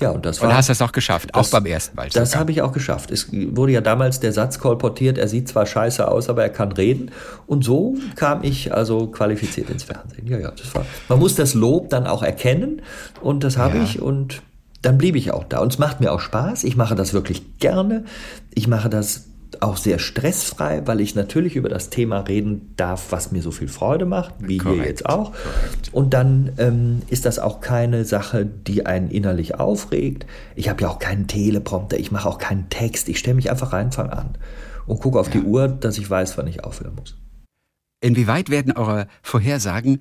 [0.00, 0.48] Ja, und das war.
[0.48, 2.08] Und hast du es auch geschafft, das, auch beim ersten Mal.
[2.12, 3.10] Das habe ich auch geschafft.
[3.10, 6.72] Es wurde ja damals der Satz kolportiert, er sieht zwar scheiße aus, aber er kann
[6.72, 7.10] reden.
[7.46, 10.26] Und so kam ich also qualifiziert ins Fernsehen.
[10.26, 10.84] Ja, ja, das war.
[11.08, 12.82] Man muss das Lob dann auch erkennen
[13.20, 13.84] und das habe ja.
[13.84, 14.42] ich und
[14.82, 15.60] dann blieb ich auch da.
[15.60, 16.64] Und es macht mir auch Spaß.
[16.64, 18.04] Ich mache das wirklich gerne.
[18.52, 19.28] Ich mache das
[19.62, 23.68] auch sehr stressfrei, weil ich natürlich über das Thema reden darf, was mir so viel
[23.68, 24.76] Freude macht, wie Correct.
[24.76, 25.32] hier jetzt auch.
[25.32, 25.92] Correct.
[25.92, 30.26] Und dann ähm, ist das auch keine Sache, die einen innerlich aufregt.
[30.54, 33.08] Ich habe ja auch keinen Teleprompter, ich mache auch keinen Text.
[33.08, 34.38] Ich stelle mich einfach rein, fange an
[34.86, 35.40] und gucke auf ja.
[35.40, 37.16] die Uhr, dass ich weiß, wann ich aufhören muss.
[38.00, 40.00] Inwieweit werden eure Vorhersagen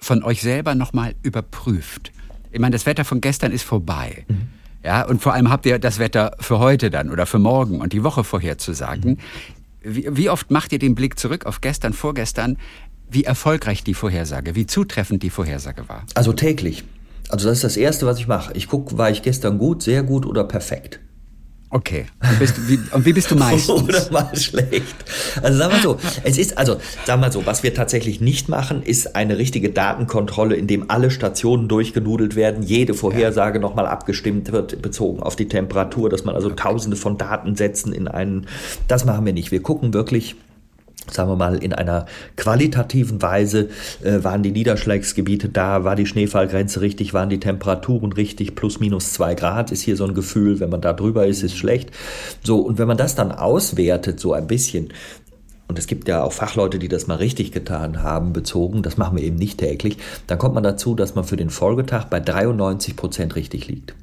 [0.00, 2.12] von euch selber nochmal überprüft?
[2.50, 4.24] Ich meine, das Wetter von gestern ist vorbei.
[4.28, 4.48] Mhm.
[4.84, 7.92] Ja, und vor allem habt ihr das Wetter für heute dann oder für morgen und
[7.92, 9.18] die Woche vorherzusagen.
[9.82, 12.56] Wie, wie oft macht ihr den Blick zurück auf gestern, vorgestern,
[13.10, 16.04] wie erfolgreich die Vorhersage, wie zutreffend die Vorhersage war?
[16.14, 16.84] Also täglich.
[17.28, 18.52] Also das ist das Erste, was ich mache.
[18.54, 21.00] Ich gucke, war ich gestern gut, sehr gut oder perfekt.
[21.74, 22.04] Okay.
[22.20, 23.82] Und, bist, wie, und wie bist du meistens?
[23.82, 24.94] Oder mal schlecht.
[25.42, 28.82] Also sagen wir so, es ist, also sagen wir so, was wir tatsächlich nicht machen,
[28.82, 33.62] ist eine richtige Datenkontrolle, in dem alle Stationen durchgenudelt werden, jede Vorhersage ja.
[33.62, 38.48] nochmal abgestimmt wird, bezogen auf die Temperatur, dass man also tausende von Datensätzen in einen,
[38.86, 39.50] das machen wir nicht.
[39.50, 40.36] Wir gucken wirklich,
[41.10, 43.68] sagen wir mal, in einer qualitativen Weise
[44.02, 49.12] äh, waren die Niederschlagsgebiete da, war die Schneefallgrenze richtig, waren die Temperaturen richtig, plus minus
[49.12, 51.90] zwei Grad ist hier so ein Gefühl, wenn man da drüber ist, ist schlecht.
[52.42, 54.92] So, und wenn man das dann auswertet, so ein bisschen,
[55.68, 59.16] und es gibt ja auch Fachleute, die das mal richtig getan haben, bezogen, das machen
[59.16, 59.96] wir eben nicht täglich,
[60.26, 63.94] dann kommt man dazu, dass man für den Folgetag bei 93 Prozent richtig liegt.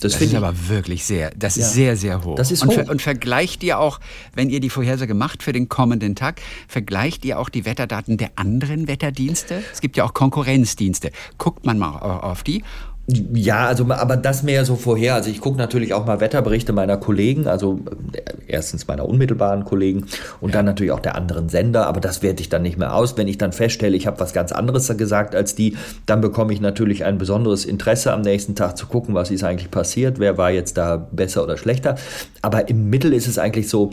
[0.00, 2.36] Das, das ist aber wirklich sehr, das ja, ist sehr, sehr hoch.
[2.36, 2.74] Das ist und, hoch.
[2.74, 3.98] Ver, und vergleicht ihr auch,
[4.34, 8.30] wenn ihr die Vorhersage macht für den kommenden Tag, vergleicht ihr auch die Wetterdaten der
[8.36, 9.62] anderen Wetterdienste?
[9.72, 11.10] Es gibt ja auch Konkurrenzdienste.
[11.36, 12.62] Guckt man mal auf die
[13.10, 15.14] Ja, also aber das mehr so vorher.
[15.14, 17.80] Also ich gucke natürlich auch mal Wetterberichte meiner Kollegen, also
[18.12, 20.04] äh, erstens meiner unmittelbaren Kollegen
[20.42, 23.16] und dann natürlich auch der anderen Sender, aber das werte ich dann nicht mehr aus.
[23.16, 26.60] Wenn ich dann feststelle, ich habe was ganz anderes gesagt als die, dann bekomme ich
[26.60, 30.50] natürlich ein besonderes Interesse am nächsten Tag zu gucken, was ist eigentlich passiert, wer war
[30.50, 31.96] jetzt da besser oder schlechter.
[32.42, 33.88] Aber im Mittel ist es eigentlich so,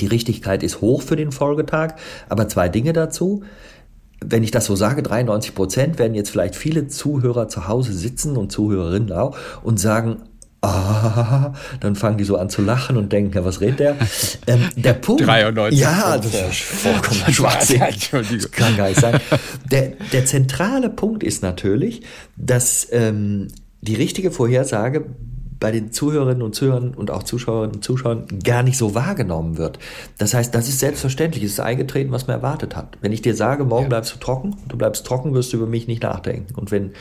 [0.00, 1.94] die Richtigkeit ist hoch für den Folgetag,
[2.28, 3.44] aber zwei Dinge dazu
[4.24, 8.36] wenn ich das so sage, 93 Prozent, werden jetzt vielleicht viele Zuhörer zu Hause sitzen
[8.36, 10.22] und Zuhörerinnen auch und sagen,
[10.62, 13.96] ah, dann fangen die so an zu lachen und denken, ja, was redet der?
[14.48, 15.24] Ähm, der Punkt.
[15.24, 15.78] 93.
[15.78, 17.80] Ja, das ist vollkommen Schwachsinn.
[17.80, 19.20] Das kann gar nicht sein.
[19.70, 22.02] Der, der zentrale Punkt ist natürlich,
[22.36, 23.48] dass ähm,
[23.82, 25.06] die richtige Vorhersage
[25.62, 29.78] bei den Zuhörerinnen und Zuhörern und auch Zuschauerinnen und Zuschauern gar nicht so wahrgenommen wird.
[30.18, 32.98] Das heißt, das ist selbstverständlich, es ist eingetreten, was man erwartet hat.
[33.00, 33.90] Wenn ich dir sage, morgen ja.
[33.90, 36.52] bleibst du trocken, du bleibst trocken, wirst du über mich nicht nachdenken.
[36.56, 36.94] Und wenn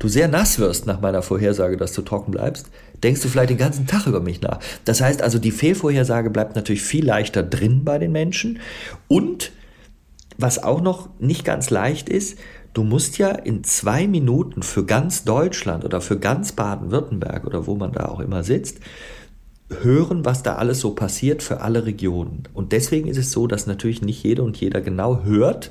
[0.00, 2.66] du sehr nass wirst nach meiner Vorhersage, dass du trocken bleibst,
[3.04, 4.58] denkst du vielleicht den ganzen Tag über mich nach.
[4.84, 8.58] Das heißt also, die Fehlvorhersage bleibt natürlich viel leichter drin bei den Menschen.
[9.06, 9.52] Und
[10.36, 12.38] was auch noch nicht ganz leicht ist,
[12.72, 17.74] Du musst ja in zwei Minuten für ganz Deutschland oder für ganz Baden-Württemberg oder wo
[17.74, 18.80] man da auch immer sitzt,
[19.82, 22.44] hören, was da alles so passiert für alle Regionen.
[22.54, 25.70] Und deswegen ist es so, dass natürlich nicht jeder und jeder genau hört,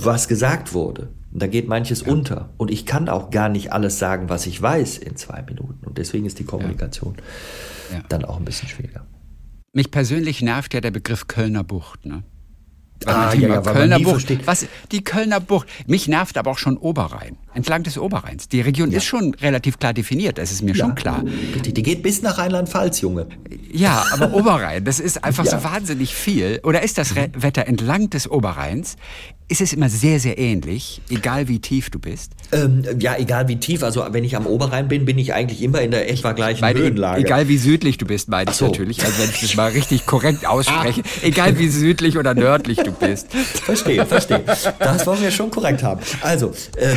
[0.00, 1.08] was gesagt wurde.
[1.32, 2.12] Und da geht manches ja.
[2.12, 2.50] unter.
[2.56, 5.86] Und ich kann auch gar nicht alles sagen, was ich weiß in zwei Minuten.
[5.86, 7.16] Und deswegen ist die Kommunikation
[7.90, 7.98] ja.
[7.98, 8.04] Ja.
[8.08, 9.06] dann auch ein bisschen schwieriger.
[9.72, 12.04] Mich persönlich nervt ja der Begriff Kölner Bucht.
[12.04, 12.24] Ne?
[13.06, 14.46] Ah, ja, ja, Kölner Bucht.
[14.46, 15.68] Was, die Kölner Bucht.
[15.86, 17.36] Mich nervt aber auch schon Oberrhein.
[17.54, 18.48] Entlang des Oberrheins.
[18.48, 18.98] Die Region ja.
[18.98, 20.38] ist schon relativ klar definiert.
[20.38, 20.84] Das ist mir ja.
[20.84, 21.24] schon klar.
[21.64, 23.26] Die, die geht bis nach Rheinland-Pfalz, Junge.
[23.72, 26.60] Ja, aber Oberrhein, das ist einfach so wahnsinnig viel.
[26.62, 28.96] Oder ist das Wetter entlang des Oberrheins?
[29.50, 32.34] Ist es immer sehr, sehr ähnlich, egal wie tief du bist?
[32.52, 33.82] Ähm, ja, egal wie tief.
[33.82, 36.78] Also wenn ich am Oberrhein bin, bin ich eigentlich immer in der etwa gleichen meine,
[36.78, 37.22] Höhenlage.
[37.22, 38.66] Egal wie südlich du bist, meine ich so.
[38.66, 39.04] natürlich.
[39.04, 41.02] Also wenn ich das mal richtig korrekt ausspreche.
[41.22, 43.32] egal wie südlich oder nördlich du bist.
[43.32, 44.44] Verstehe, verstehe.
[44.78, 46.00] Das wollen wir schon korrekt haben.
[46.20, 46.96] Also, ähm,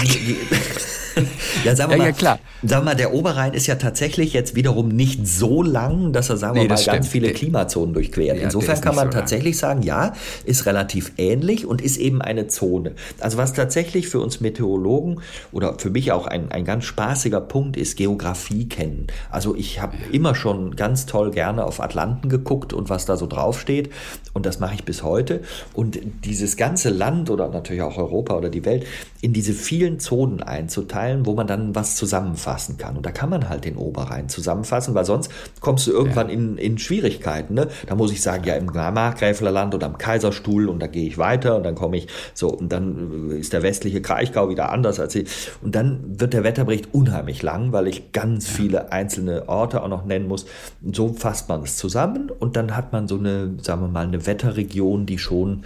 [1.63, 2.39] ja, sagen wir ja, mal, ja, klar.
[2.63, 6.37] Sagen wir mal, der Oberrhein ist ja tatsächlich jetzt wiederum nicht so lang, dass er,
[6.37, 8.37] sagen wir nee, mal, ganz viele Klimazonen durchquert.
[8.37, 9.77] Ja, Insofern kann man so tatsächlich lang.
[9.77, 10.13] sagen, ja,
[10.45, 12.93] ist relativ ähnlich und ist eben eine Zone.
[13.19, 17.77] Also was tatsächlich für uns Meteorologen oder für mich auch ein, ein ganz spaßiger Punkt
[17.77, 19.07] ist, Geografie kennen.
[19.29, 23.27] Also ich habe immer schon ganz toll gerne auf Atlanten geguckt und was da so
[23.27, 23.89] draufsteht.
[24.33, 25.41] Und das mache ich bis heute.
[25.73, 28.85] Und dieses ganze Land oder natürlich auch Europa oder die Welt
[29.21, 32.97] in diese vielen Zonen einzuteilen, wo man dann was zusammenfassen kann.
[32.97, 36.33] Und da kann man halt den Oberrhein zusammenfassen, weil sonst kommst du irgendwann ja.
[36.33, 37.53] in, in Schwierigkeiten.
[37.53, 37.67] Ne?
[37.87, 41.55] Da muss ich sagen, ja, im Markgräflerland oder am Kaiserstuhl und da gehe ich weiter
[41.55, 45.29] und dann komme ich so und dann ist der westliche Kraichgau wieder anders als ich.
[45.61, 50.05] Und dann wird der Wetterbericht unheimlich lang, weil ich ganz viele einzelne Orte auch noch
[50.05, 50.45] nennen muss.
[50.81, 54.05] Und so fasst man es zusammen und dann hat man so eine, sagen wir mal,
[54.05, 55.63] eine Wetterregion, die schon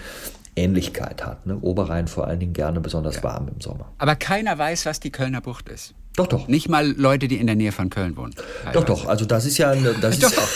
[0.57, 1.45] Ähnlichkeit hat.
[1.45, 1.57] Ne?
[1.61, 3.23] Oberrhein vor allen Dingen gerne besonders ja.
[3.23, 3.91] warm im Sommer.
[3.97, 5.93] Aber keiner weiß, was die Kölner Bucht ist.
[6.17, 6.47] Doch, doch.
[6.47, 8.33] Nicht mal Leute, die in der Nähe von Köln wohnen.
[8.73, 9.05] Doch, doch.
[9.05, 9.75] Also das ist ja...
[9.75, 10.49] Das doch, doch.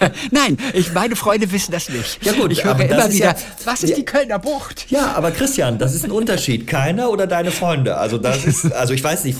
[0.30, 2.24] Nein, ich, meine Freunde wissen das nicht.
[2.24, 3.34] Ja gut, ich höre immer wieder, ja,
[3.66, 4.90] was ist ja, die Kölner Bucht?
[4.90, 6.66] Ja, aber Christian, das ist ein Unterschied.
[6.66, 7.98] Keiner oder deine Freunde.
[7.98, 9.38] Also das ist, also ich weiß nicht,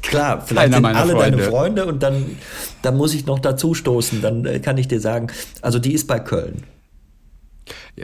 [0.00, 1.36] klar, vielleicht Keiner sind alle Freunde.
[1.36, 2.38] deine Freunde und dann,
[2.80, 4.22] dann muss ich noch dazu stoßen.
[4.22, 5.26] Dann äh, kann ich dir sagen,
[5.60, 6.62] also die ist bei Köln.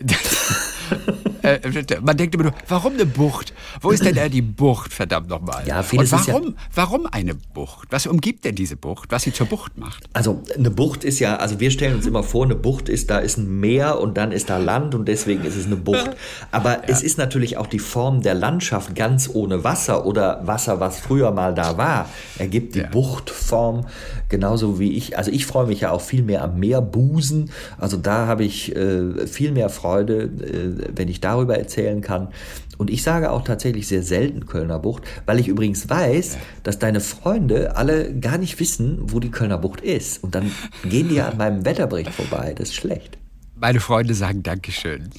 [1.45, 1.61] Äh,
[2.01, 3.53] man denkt immer nur, warum eine Bucht?
[3.83, 5.63] Wo ist denn da die Bucht, verdammt nochmal?
[5.67, 7.89] Ja, vieles Und warum, ja warum eine Bucht?
[7.91, 10.05] Was umgibt denn diese Bucht, was sie zur Bucht macht?
[10.15, 13.19] Also eine Bucht ist ja, also wir stellen uns immer vor, eine Bucht ist, da
[13.19, 16.13] ist ein Meer und dann ist da Land und deswegen ist es eine Bucht.
[16.51, 16.83] Aber ja.
[16.87, 21.31] es ist natürlich auch die Form der Landschaft ganz ohne Wasser oder Wasser, was früher
[21.31, 22.09] mal da war,
[22.39, 22.89] ergibt die ja.
[22.89, 23.87] Buchtform
[24.35, 25.17] genauso wie ich.
[25.17, 27.53] Also ich freue mich ja auch viel mehr am Meerbusen.
[27.79, 32.29] Also da habe ich äh, viel mehr Freude, äh, wenn ich darüber erzählen kann.
[32.77, 36.99] Und ich sage auch tatsächlich sehr selten Kölner Bucht, weil ich übrigens weiß, dass deine
[36.99, 40.25] Freunde alle gar nicht wissen, wo die Kölner Bucht ist.
[40.25, 40.51] Und dann
[40.83, 42.57] gehen die ja an meinem Wetterbericht vorbei.
[42.59, 43.17] Das ist schlecht.
[43.55, 45.11] Meine Freunde sagen Dankeschön.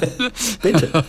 [0.62, 1.04] Bitte.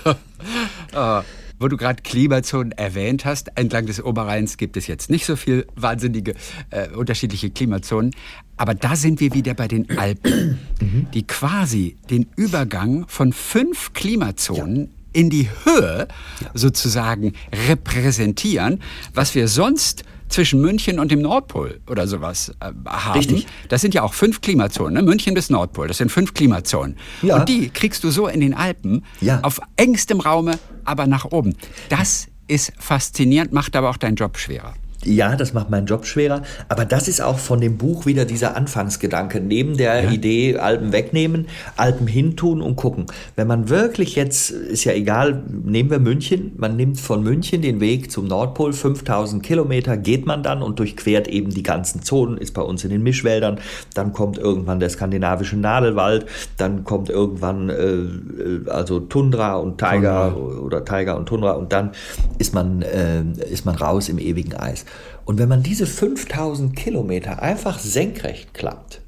[0.93, 1.21] oh.
[1.59, 5.65] Wo du gerade Klimazonen erwähnt hast, entlang des Oberrheins gibt es jetzt nicht so viel
[5.75, 6.33] wahnsinnige
[6.69, 8.11] äh, unterschiedliche Klimazonen,
[8.57, 11.07] aber da sind wir wieder bei den Alpen, mhm.
[11.13, 14.89] die quasi den Übergang von fünf Klimazonen ja.
[15.13, 16.07] in die Höhe
[16.53, 17.33] sozusagen
[17.67, 18.81] repräsentieren,
[19.13, 23.17] was wir sonst zwischen München und dem Nordpol oder sowas äh, haben.
[23.17, 23.47] Richtig.
[23.69, 25.01] Das sind ja auch fünf Klimazonen, ne?
[25.01, 26.97] München bis Nordpol, das sind fünf Klimazonen.
[27.21, 27.37] Ja.
[27.37, 29.39] Und die kriegst du so in den Alpen ja.
[29.41, 31.55] auf engstem Raume, aber nach oben.
[31.89, 34.73] Das ist faszinierend, macht aber auch deinen Job schwerer.
[35.05, 36.41] Ja, das macht meinen Job schwerer.
[36.67, 39.39] Aber das ist auch von dem Buch wieder dieser Anfangsgedanke.
[39.39, 40.11] Neben der ja.
[40.11, 41.47] Idee, Alpen wegnehmen,
[41.77, 43.05] Alpen hintun und gucken.
[43.35, 47.79] Wenn man wirklich jetzt, ist ja egal, nehmen wir München, man nimmt von München den
[47.79, 52.53] Weg zum Nordpol, 5000 Kilometer geht man dann und durchquert eben die ganzen Zonen, ist
[52.53, 53.59] bei uns in den Mischwäldern,
[53.93, 56.25] dann kommt irgendwann der skandinavische Nadelwald,
[56.57, 60.61] dann kommt irgendwann äh, also Tundra und Tiger Tundra.
[60.61, 61.91] oder Tiger und Tundra und dann
[62.39, 64.85] ist man, äh, ist man raus im ewigen Eis.
[65.25, 69.01] Und wenn man diese 5000 Kilometer einfach senkrecht klappt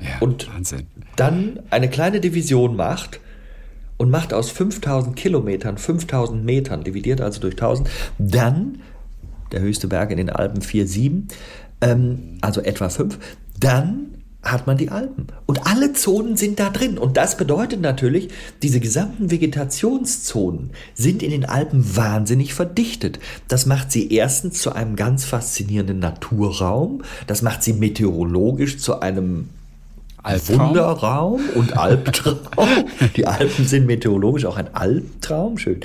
[0.00, 0.86] ja, und Wahnsinn.
[1.16, 3.20] dann eine kleine Division macht
[3.96, 8.82] und macht aus 5000 Kilometern 5000 Metern, dividiert also durch 1000, dann,
[9.52, 11.24] der höchste Berg in den Alpen 4,7,
[11.82, 13.18] ähm, also etwa 5,
[13.58, 15.26] dann hat man die Alpen.
[15.46, 16.96] Und alle Zonen sind da drin.
[16.96, 18.28] Und das bedeutet natürlich,
[18.62, 23.18] diese gesamten Vegetationszonen sind in den Alpen wahnsinnig verdichtet.
[23.48, 27.02] Das macht sie erstens zu einem ganz faszinierenden Naturraum.
[27.26, 29.50] Das macht sie meteorologisch zu einem
[30.22, 30.68] Albtraum.
[30.68, 32.86] Wunderraum und Albtraum.
[33.16, 35.80] Die Alpen sind meteorologisch auch ein Albtraum, schön.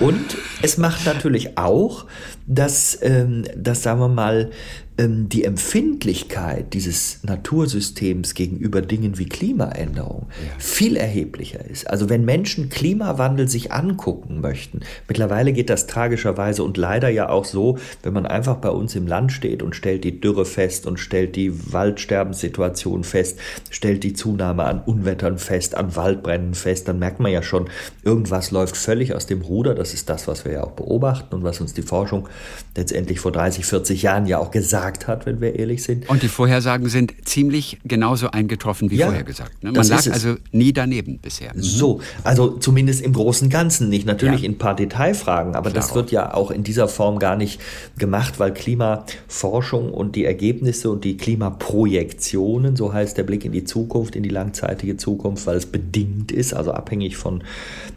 [0.00, 2.04] Und es macht natürlich auch,
[2.46, 4.50] dass, ähm, dass sagen wir mal,
[4.98, 10.58] die Empfindlichkeit dieses Natursystems gegenüber Dingen wie Klimaänderung ja.
[10.58, 11.90] viel erheblicher ist.
[11.90, 17.44] Also wenn Menschen Klimawandel sich angucken möchten, mittlerweile geht das tragischerweise und leider ja auch
[17.44, 20.98] so, wenn man einfach bei uns im Land steht und stellt die Dürre fest und
[20.98, 23.38] stellt die Waldsterbenssituation fest,
[23.68, 27.68] stellt die Zunahme an Unwettern fest, an Waldbränden fest, dann merkt man ja schon,
[28.02, 29.74] irgendwas läuft völlig aus dem Ruder.
[29.74, 32.30] Das ist das, was wir ja auch beobachten und was uns die Forschung
[32.74, 36.08] letztendlich vor 30, 40 Jahren ja auch gesagt gesagt hat, wenn wir ehrlich sind.
[36.08, 39.62] Und die Vorhersagen sind ziemlich genauso eingetroffen wie ja, vorhergesagt.
[39.62, 39.72] Ne?
[39.72, 41.52] Man lag also nie daneben bisher.
[41.54, 41.62] Mhm.
[41.62, 44.06] So, also zumindest im Großen und Ganzen nicht.
[44.06, 44.46] Natürlich ja.
[44.46, 47.60] in ein paar Detailfragen, aber Klar das wird ja auch in dieser Form gar nicht
[47.98, 53.64] gemacht, weil Klimaforschung und die Ergebnisse und die Klimaprojektionen, so heißt der Blick in die
[53.64, 57.42] Zukunft, in die langzeitige Zukunft, weil es bedingt ist, also abhängig von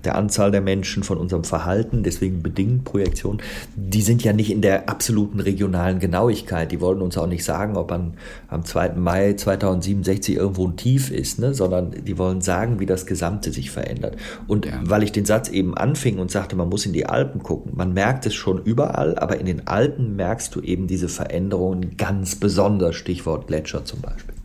[0.04, 3.42] der Anzahl der Menschen, von unserem Verhalten, deswegen bedingt Projektionen,
[3.76, 6.72] die sind ja nicht in der absoluten regionalen Genauigkeit.
[6.72, 8.14] Die die wollen uns auch nicht sagen, ob an,
[8.48, 8.94] am 2.
[8.94, 11.54] Mai 2067 irgendwo ein Tief ist, ne?
[11.54, 14.16] sondern die wollen sagen, wie das Gesamte sich verändert.
[14.48, 14.80] Und ja.
[14.84, 17.94] weil ich den Satz eben anfing und sagte, man muss in die Alpen gucken, man
[17.94, 22.96] merkt es schon überall, aber in den Alpen merkst du eben diese Veränderungen ganz besonders,
[22.96, 24.36] Stichwort Gletscher zum Beispiel.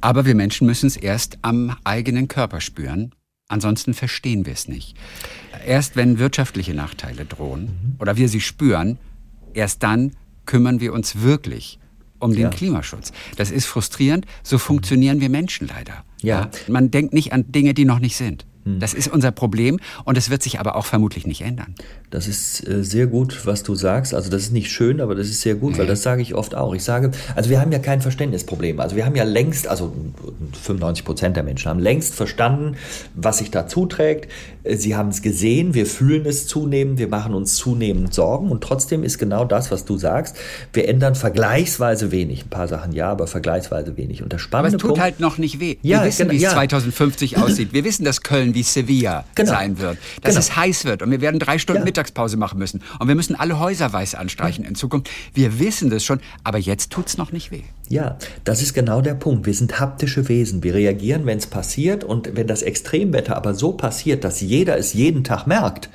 [0.00, 3.12] Aber wir Menschen müssen es erst am eigenen Körper spüren.
[3.48, 4.96] Ansonsten verstehen wir es nicht.
[5.64, 7.96] Erst wenn wirtschaftliche Nachteile drohen mhm.
[8.00, 8.98] oder wir sie spüren,
[9.54, 10.12] erst dann
[10.46, 11.78] kümmern wir uns wirklich
[12.18, 12.48] um den ja.
[12.50, 13.12] Klimaschutz.
[13.36, 16.04] Das ist frustrierend, so funktionieren wir Menschen leider.
[16.22, 16.50] Ja.
[16.68, 18.46] Man denkt nicht an Dinge, die noch nicht sind.
[18.66, 18.80] Hm.
[18.80, 21.74] Das ist unser Problem und es wird sich aber auch vermutlich nicht ändern.
[22.10, 24.12] Das ist äh, sehr gut, was du sagst.
[24.12, 25.78] Also das ist nicht schön, aber das ist sehr gut, nee.
[25.78, 26.74] weil das sage ich oft auch.
[26.74, 28.80] Ich sage, also wir haben ja kein Verständnisproblem.
[28.80, 29.94] Also wir haben ja längst, also
[30.62, 32.76] 95 Prozent der Menschen haben längst verstanden,
[33.14, 34.30] was sich da zuträgt.
[34.64, 38.62] Äh, sie haben es gesehen, wir fühlen es zunehmend, wir machen uns zunehmend Sorgen und
[38.62, 40.36] trotzdem ist genau das, was du sagst.
[40.72, 42.44] Wir ändern vergleichsweise wenig.
[42.46, 44.22] Ein paar Sachen ja, aber vergleichsweise wenig.
[44.22, 45.76] Und das Spannende aber es tut Punkt, halt noch nicht weh.
[45.82, 46.50] Ja, wir wissen, wie es ja.
[46.50, 47.72] 2050 aussieht.
[47.72, 49.50] Wir wissen, dass Köln wie Sevilla genau.
[49.50, 50.38] sein wird, dass genau.
[50.38, 51.84] es heiß wird und wir werden drei Stunden ja.
[51.84, 54.70] Mittagspause machen müssen und wir müssen alle Häuser weiß anstreichen ja.
[54.70, 55.10] in Zukunft.
[55.34, 57.62] Wir wissen das schon, aber jetzt tut es noch nicht weh.
[57.88, 59.44] Ja, das ist genau der Punkt.
[59.44, 60.64] Wir sind haptische Wesen.
[60.64, 64.94] Wir reagieren, wenn es passiert und wenn das Extremwetter aber so passiert, dass jeder es
[64.94, 65.90] jeden Tag merkt.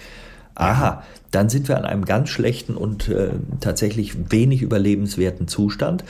[0.53, 6.03] Aha, dann sind wir an einem ganz schlechten und äh, tatsächlich wenig überlebenswerten Zustand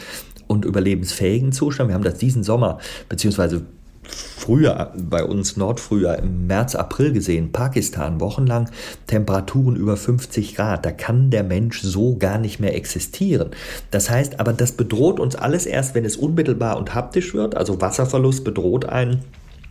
[0.48, 1.90] und überlebensfähigen Zustand.
[1.90, 3.66] Wir haben das diesen Sommer, beziehungsweise
[4.08, 8.70] früher bei uns Nordfrühjahr im März, April gesehen, Pakistan wochenlang
[9.08, 10.86] Temperaturen über 50 Grad.
[10.86, 13.52] Da kann der Mensch so gar nicht mehr existieren.
[13.92, 17.56] Das heißt, aber das bedroht uns alles erst, wenn es unmittelbar und haptisch wird.
[17.56, 19.24] Also Wasserverlust bedroht einen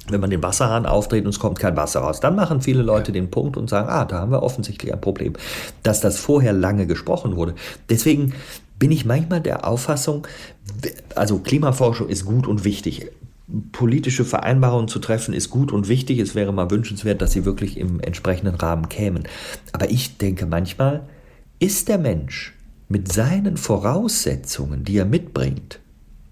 [0.09, 2.19] wenn man den Wasserhahn aufdreht und es kommt kein Wasser raus.
[2.19, 5.35] Dann machen viele Leute den Punkt und sagen, ah, da haben wir offensichtlich ein Problem,
[5.85, 7.55] dass das vorher lange gesprochen wurde.
[7.89, 8.35] Deswegen
[8.79, 10.27] bin ich manchmal der Auffassung,
[11.15, 13.11] also Klimaforschung ist gut und wichtig
[13.73, 16.19] politische Vereinbarungen zu treffen, ist gut und wichtig.
[16.19, 19.25] Es wäre mal wünschenswert, dass sie wirklich im entsprechenden Rahmen kämen.
[19.73, 21.09] Aber ich denke manchmal,
[21.59, 22.55] ist der Mensch
[22.89, 25.81] mit seinen Voraussetzungen, die er mitbringt,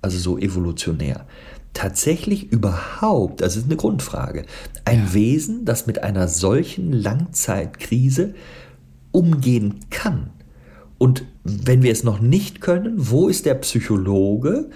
[0.02, 1.26] also so evolutionär,
[1.72, 4.44] tatsächlich überhaupt, das ist eine Grundfrage,
[4.84, 5.14] ein ja.
[5.14, 8.34] Wesen, das mit einer solchen Langzeitkrise
[9.12, 10.30] umgehen kann?
[10.98, 14.70] Und wenn wir es noch nicht können, wo ist der Psychologe,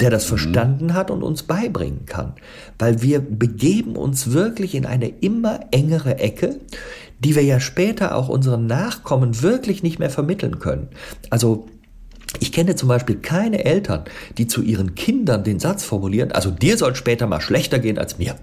[0.00, 0.28] der das mhm.
[0.28, 2.34] verstanden hat und uns beibringen kann.
[2.78, 6.60] Weil wir begeben uns wirklich in eine immer engere Ecke,
[7.18, 10.88] die wir ja später auch unseren Nachkommen wirklich nicht mehr vermitteln können.
[11.30, 11.66] Also
[12.40, 14.04] Ich kenne zum Beispiel keine Eltern,
[14.36, 18.18] die zu ihren Kindern den Satz formulieren, also dir soll später mal schlechter gehen als
[18.18, 18.36] mir.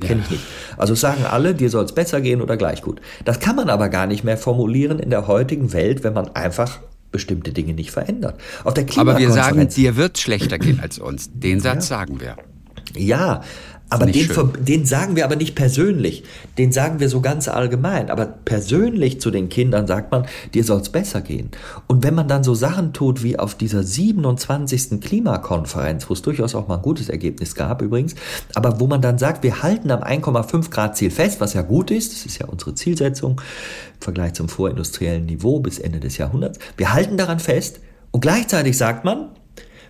[0.00, 0.44] Kenne ich nicht.
[0.76, 3.00] Also sagen alle, dir soll es besser gehen oder gleich gut.
[3.24, 6.78] Das kann man aber gar nicht mehr formulieren in der heutigen Welt, wenn man einfach
[7.10, 8.40] bestimmte Dinge nicht verändert.
[8.64, 11.30] Auf der aber wir sagen, dir wird schlechter gehen als uns.
[11.32, 11.96] Den Satz ja.
[11.98, 12.36] sagen wir.
[12.94, 13.42] Ja,
[13.90, 14.28] aber den,
[14.60, 16.22] den, sagen wir aber nicht persönlich.
[16.58, 18.10] Den sagen wir so ganz allgemein.
[18.10, 21.50] Aber persönlich zu den Kindern sagt man, dir soll es besser gehen.
[21.86, 25.00] Und wenn man dann so Sachen tut wie auf dieser 27.
[25.00, 28.14] Klimakonferenz, wo es durchaus auch mal ein gutes Ergebnis gab übrigens,
[28.54, 31.90] aber wo man dann sagt, wir halten am 1,5 Grad Ziel fest, was ja gut
[31.90, 36.58] ist, das ist ja unsere Zielsetzung im Vergleich zum vorindustriellen Niveau bis Ende des Jahrhunderts.
[36.76, 37.80] Wir halten daran fest
[38.10, 39.30] und gleichzeitig sagt man,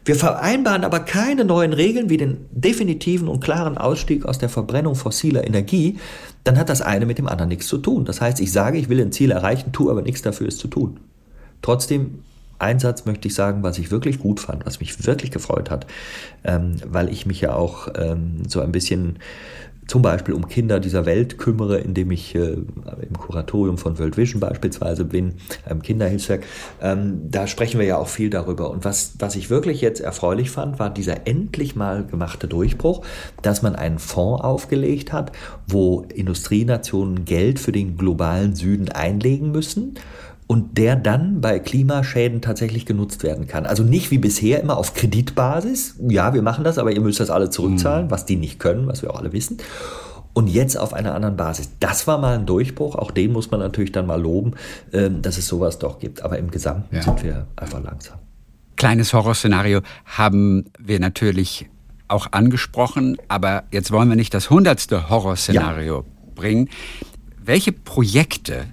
[0.08, 4.94] wir vereinbaren aber keine neuen Regeln wie den definitiven und klaren Ausstieg aus der Verbrennung
[4.94, 5.98] fossiler Energie,
[6.44, 8.06] dann hat das eine mit dem anderen nichts zu tun.
[8.06, 10.68] Das heißt, ich sage, ich will ein Ziel erreichen, tue aber nichts dafür, es zu
[10.68, 10.98] tun.
[11.60, 12.20] Trotzdem,
[12.58, 15.86] ein Satz möchte ich sagen, was ich wirklich gut fand, was mich wirklich gefreut hat,
[16.42, 19.18] ähm, weil ich mich ja auch ähm, so ein bisschen
[19.88, 24.38] zum Beispiel um Kinder dieser Welt kümmere, indem ich äh, im Kuratorium von World Vision
[24.38, 25.34] beispielsweise bin,
[25.68, 26.44] im Kinderhilfswerk.
[26.80, 28.70] Ähm, da sprechen wir ja auch viel darüber.
[28.70, 33.04] Und was, was ich wirklich jetzt erfreulich fand, war dieser endlich mal gemachte Durchbruch,
[33.42, 35.32] dass man einen Fonds aufgelegt hat,
[35.66, 39.98] wo Industrienationen Geld für den globalen Süden einlegen müssen
[40.48, 43.66] und der dann bei Klimaschäden tatsächlich genutzt werden kann.
[43.66, 45.96] Also nicht wie bisher immer auf Kreditbasis.
[46.08, 48.10] Ja, wir machen das, aber ihr müsst das alle zurückzahlen, mhm.
[48.10, 49.58] was die nicht können, was wir auch alle wissen.
[50.32, 51.68] Und jetzt auf einer anderen Basis.
[51.80, 52.94] Das war mal ein Durchbruch.
[52.96, 54.54] Auch den muss man natürlich dann mal loben,
[54.92, 56.22] ähm, dass es sowas doch gibt.
[56.22, 57.02] Aber im Gesamten ja.
[57.02, 58.18] sind wir einfach langsam.
[58.76, 61.68] Kleines Horrorszenario haben wir natürlich
[62.06, 66.32] auch angesprochen, aber jetzt wollen wir nicht das hundertste Horrorszenario ja.
[66.34, 66.70] bringen.
[67.44, 68.66] Welche Projekte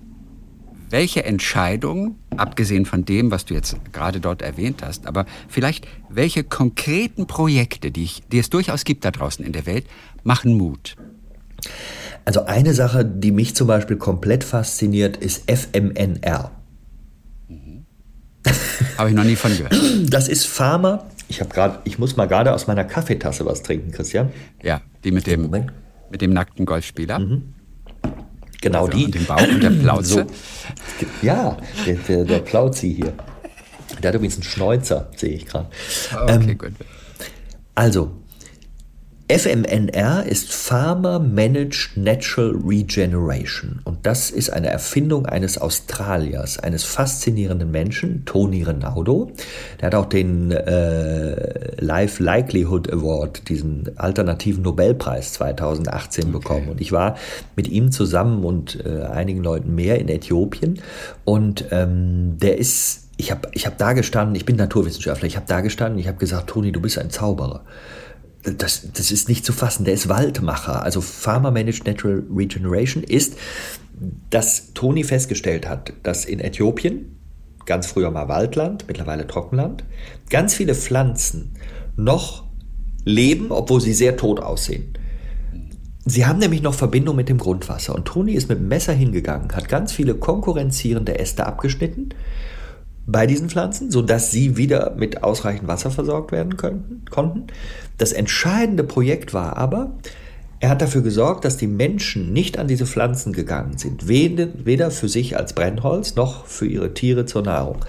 [0.95, 6.45] welche Entscheidung, abgesehen von dem, was du jetzt gerade dort erwähnt hast, aber vielleicht welche
[6.45, 9.85] konkreten Projekte, die, ich, die es durchaus gibt da draußen in der Welt,
[10.23, 10.95] machen Mut?
[12.23, 16.51] Also eine Sache, die mich zum Beispiel komplett fasziniert, ist FMNR.
[17.49, 17.85] Mhm.
[18.97, 19.75] Habe ich noch nie von gehört.
[20.09, 21.03] Das ist Pharma.
[21.27, 24.29] Ich habe gerade, ich muss mal gerade aus meiner Kaffeetasse was trinken, Christian.
[24.63, 25.51] Ja, die mit dem,
[26.09, 27.19] mit dem nackten Golfspieler.
[27.19, 27.54] Mhm.
[28.65, 29.05] Genau die.
[29.05, 30.13] Und den Bauch und der Plauze.
[30.13, 30.25] So.
[31.21, 31.55] Ja,
[31.85, 33.13] der, der, der Plauzi hier.
[34.01, 35.67] Der hat übrigens einen Schnäuzer, sehe ich gerade.
[36.11, 36.71] Okay, ähm, gut.
[37.75, 38.11] Also,
[39.27, 47.71] FMNR ist Pharma Managed Natural Regeneration und das ist eine Erfindung eines Australiers, eines faszinierenden
[47.71, 49.31] Menschen, Tony Renaudo.
[49.81, 56.31] Der hat auch den äh, Life Likelihood Award, diesen alternativen Nobelpreis 2018 okay.
[56.31, 56.69] bekommen.
[56.69, 57.15] Und ich war
[57.55, 60.79] mit ihm zusammen und äh, einigen Leuten mehr in Äthiopien
[61.23, 65.47] und ähm, der ist, ich habe ich hab da gestanden, ich bin Naturwissenschaftler, ich habe
[65.47, 67.63] da gestanden, ich habe gesagt, Toni, du bist ein Zauberer
[68.45, 70.83] das, das ist nicht zu fassen, der ist Waldmacher.
[70.83, 73.37] Also Pharma Managed Natural Regeneration ist,
[74.29, 77.17] dass Toni festgestellt hat, dass in Äthiopien,
[77.65, 79.83] ganz früher mal Waldland, mittlerweile Trockenland,
[80.29, 81.53] ganz viele Pflanzen
[81.95, 82.45] noch
[83.03, 84.93] leben, obwohl sie sehr tot aussehen.
[86.05, 87.95] Sie haben nämlich noch Verbindung mit dem Grundwasser.
[87.95, 92.09] Und Toni ist mit dem Messer hingegangen, hat ganz viele konkurrenzierende Äste abgeschnitten
[93.07, 97.47] bei diesen Pflanzen, sodass sie wieder mit ausreichend Wasser versorgt werden könnten, konnten.
[97.97, 99.91] Das entscheidende Projekt war aber,
[100.59, 105.09] er hat dafür gesorgt, dass die Menschen nicht an diese Pflanzen gegangen sind, weder für
[105.09, 107.85] sich als Brennholz noch für ihre Tiere zur Nahrung.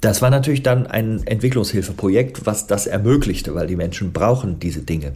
[0.00, 5.14] Das war natürlich dann ein Entwicklungshilfeprojekt, was das ermöglichte, weil die Menschen brauchen diese Dinge.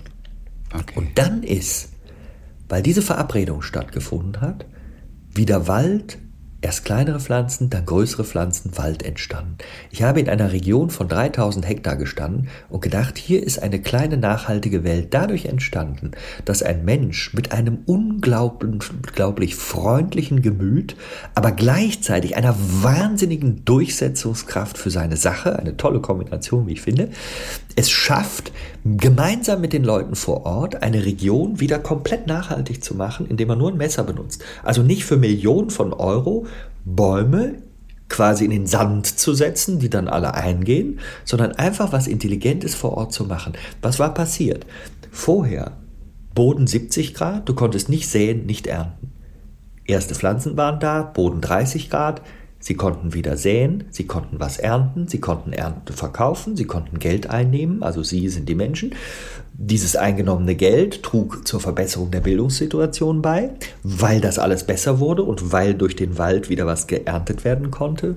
[0.73, 0.95] Okay.
[0.97, 1.91] Und dann ist,
[2.71, 4.65] weil diese Verabredung stattgefunden hat,
[5.35, 6.17] wieder Wald
[6.61, 9.59] Erst kleinere Pflanzen, dann größere Pflanzen, Wald entstanden.
[9.93, 14.17] Ich habe in einer Region von 3000 Hektar gestanden und gedacht, hier ist eine kleine
[14.17, 16.11] nachhaltige Welt dadurch entstanden,
[16.45, 20.97] dass ein Mensch mit einem unglaublich freundlichen Gemüt,
[21.37, 27.11] aber gleichzeitig einer wahnsinnigen Durchsetzungskraft für seine Sache, eine tolle Kombination, wie ich finde,
[27.79, 28.51] es schafft,
[28.85, 33.59] gemeinsam mit den Leuten vor Ort eine Region wieder komplett nachhaltig zu machen, indem man
[33.59, 34.43] nur ein Messer benutzt.
[34.65, 36.47] Also nicht für Millionen von Euro
[36.85, 37.63] Bäume
[38.09, 42.97] quasi in den Sand zu setzen, die dann alle eingehen, sondern einfach was Intelligentes vor
[42.97, 43.53] Ort zu machen.
[43.81, 44.67] Was war passiert?
[45.13, 45.77] Vorher
[46.35, 49.13] Boden 70 Grad, du konntest nicht säen, nicht ernten.
[49.85, 52.23] Erste Pflanzen waren da, Boden 30 Grad,
[52.61, 57.31] Sie konnten wieder säen, sie konnten was ernten, sie konnten Ernte verkaufen, sie konnten Geld
[57.31, 58.95] einnehmen, also sie sind die Menschen.
[59.53, 63.51] Dieses eingenommene Geld trug zur Verbesserung der Bildungssituation bei,
[63.85, 68.17] weil das alles besser wurde und weil durch den Wald wieder was geerntet werden konnte.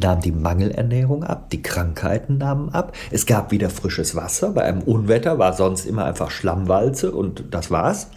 [0.00, 4.82] nahm die Mangelernährung ab, die Krankheiten nahmen ab, es gab wieder frisches Wasser, bei einem
[4.82, 8.08] Unwetter war sonst immer einfach Schlammwalze und das war's.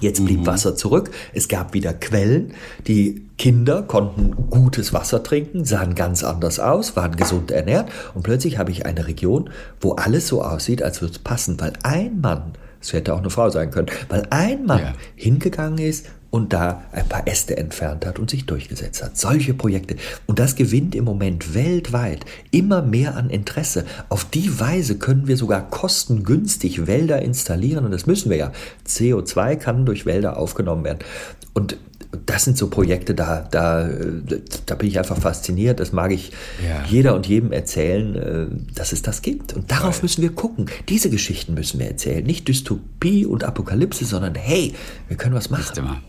[0.00, 0.46] Jetzt blieb mhm.
[0.46, 2.52] Wasser zurück, es gab wieder Quellen,
[2.86, 8.58] die Kinder konnten gutes Wasser trinken, sahen ganz anders aus, waren gesund ernährt und plötzlich
[8.58, 12.52] habe ich eine Region, wo alles so aussieht, als würde es passen, weil ein Mann,
[12.80, 14.92] es hätte auch eine Frau sein können, weil ein Mann ja.
[15.14, 16.06] hingegangen ist
[16.36, 19.16] und da ein paar Äste entfernt hat und sich durchgesetzt hat.
[19.16, 19.96] Solche Projekte.
[20.26, 23.86] Und das gewinnt im Moment weltweit immer mehr an Interesse.
[24.10, 28.52] Auf die Weise können wir sogar kostengünstig Wälder installieren und das müssen wir ja.
[28.86, 30.98] CO2 kann durch Wälder aufgenommen werden.
[31.54, 31.78] Und
[32.26, 33.88] das sind so Projekte, da, da,
[34.66, 35.80] da bin ich einfach fasziniert.
[35.80, 36.32] Das mag ich
[36.62, 36.84] ja.
[36.86, 39.54] jeder und jedem erzählen, äh, dass es das gibt.
[39.54, 40.66] Und darauf müssen wir gucken.
[40.90, 42.24] Diese Geschichten müssen wir erzählen.
[42.24, 44.74] Nicht Dystopie und Apokalypse, sondern hey,
[45.08, 46.02] wir können was machen.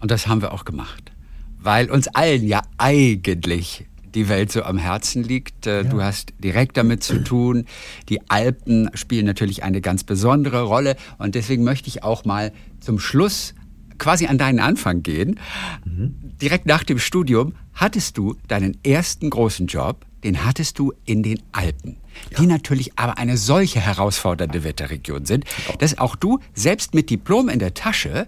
[0.00, 1.12] Und das haben wir auch gemacht.
[1.60, 5.66] Weil uns allen ja eigentlich die Welt so am Herzen liegt.
[5.66, 5.88] Äh, ja.
[5.88, 7.66] Du hast direkt damit zu tun.
[8.08, 10.96] Die Alpen spielen natürlich eine ganz besondere Rolle.
[11.18, 13.54] Und deswegen möchte ich auch mal zum Schluss
[13.98, 15.38] quasi an deinen Anfang gehen.
[15.84, 16.14] Mhm.
[16.40, 21.40] Direkt nach dem Studium hattest du deinen ersten großen Job den hattest du in den
[21.52, 21.96] Alpen,
[22.30, 22.40] ja.
[22.40, 25.44] die natürlich aber eine solche herausfordernde Wetterregion sind,
[25.78, 28.26] dass auch du selbst mit Diplom in der Tasche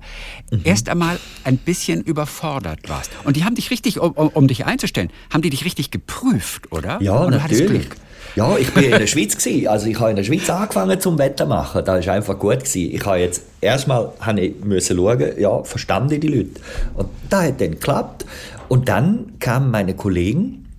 [0.51, 0.61] mhm.
[0.65, 3.11] erst einmal ein bisschen überfordert warst.
[3.25, 7.01] Und die haben dich richtig, um, um, dich einzustellen, haben die dich richtig geprüft, oder?
[7.03, 7.89] Ja, Und natürlich.
[8.37, 9.67] Ja, ich bin in der Schweiz gewesen.
[9.67, 11.85] Also ich habe in der Schweiz angefangen zum Wetter machen.
[11.85, 12.95] Das ist einfach gut gewesen.
[12.95, 14.13] Ich habe jetzt erstmal
[14.63, 16.61] müssen schauen, ja, verstanden die Leute.
[16.95, 18.25] Und das hat dann geklappt.
[18.69, 20.70] Und dann kamen meine Kollegen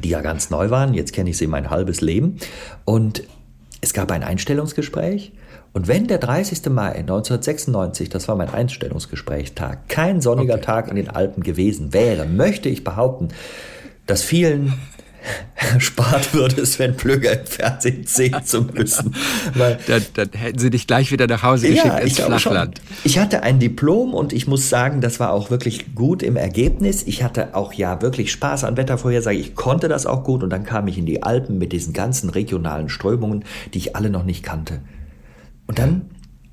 [0.00, 0.94] die ja ganz neu waren.
[0.94, 2.36] Jetzt kenne ich sie mein halbes Leben.
[2.84, 3.24] Und
[3.80, 5.32] es gab ein Einstellungsgespräch.
[5.72, 6.66] Und wenn der 30.
[6.70, 10.64] Mai 1996, das war mein Einstellungsgesprächstag, kein sonniger okay.
[10.64, 13.28] Tag in den Alpen gewesen wäre, möchte ich behaupten,
[14.06, 14.74] dass vielen
[15.54, 19.14] erspart würde, Sven Plöger im Fernsehen sehen zu müssen.
[19.54, 22.78] Weil, dann, dann, hätten sie dich gleich wieder nach Hause geschickt ja, ins Flachland.
[22.78, 22.96] Schon.
[23.04, 27.02] Ich hatte ein Diplom und ich muss sagen, das war auch wirklich gut im Ergebnis.
[27.06, 29.38] Ich hatte auch ja wirklich Spaß an Wettervorhersage.
[29.38, 32.30] Ich konnte das auch gut und dann kam ich in die Alpen mit diesen ganzen
[32.30, 33.44] regionalen Strömungen,
[33.74, 34.80] die ich alle noch nicht kannte.
[35.66, 36.10] Und dann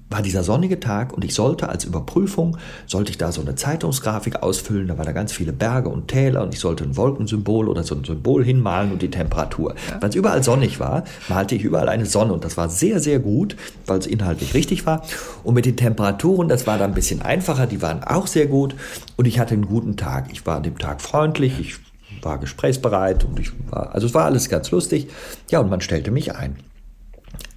[0.09, 2.57] war dieser sonnige Tag und ich sollte als Überprüfung,
[2.87, 6.41] sollte ich da so eine Zeitungsgrafik ausfüllen, da waren da ganz viele Berge und Täler
[6.41, 9.75] und ich sollte ein Wolkensymbol oder so ein Symbol hinmalen und die Temperatur.
[9.89, 10.01] Ja.
[10.01, 13.19] Weil es überall sonnig war, malte ich überall eine Sonne und das war sehr, sehr
[13.19, 13.55] gut,
[13.85, 15.03] weil es inhaltlich richtig war.
[15.43, 18.75] Und mit den Temperaturen, das war da ein bisschen einfacher, die waren auch sehr gut
[19.15, 20.31] und ich hatte einen guten Tag.
[20.31, 21.75] Ich war an dem Tag freundlich, ich
[22.23, 25.07] war gesprächsbereit und ich war, also es war alles ganz lustig.
[25.51, 26.57] Ja, und man stellte mich ein.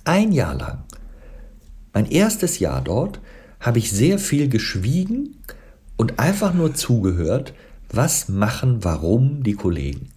[0.05, 0.79] Ein Jahr lang
[1.93, 3.21] mein erstes Jahr dort
[3.61, 5.37] habe ich sehr viel geschwiegen
[5.97, 7.55] und einfach nur zugehört,
[7.91, 10.09] was machen, warum die Kollegen.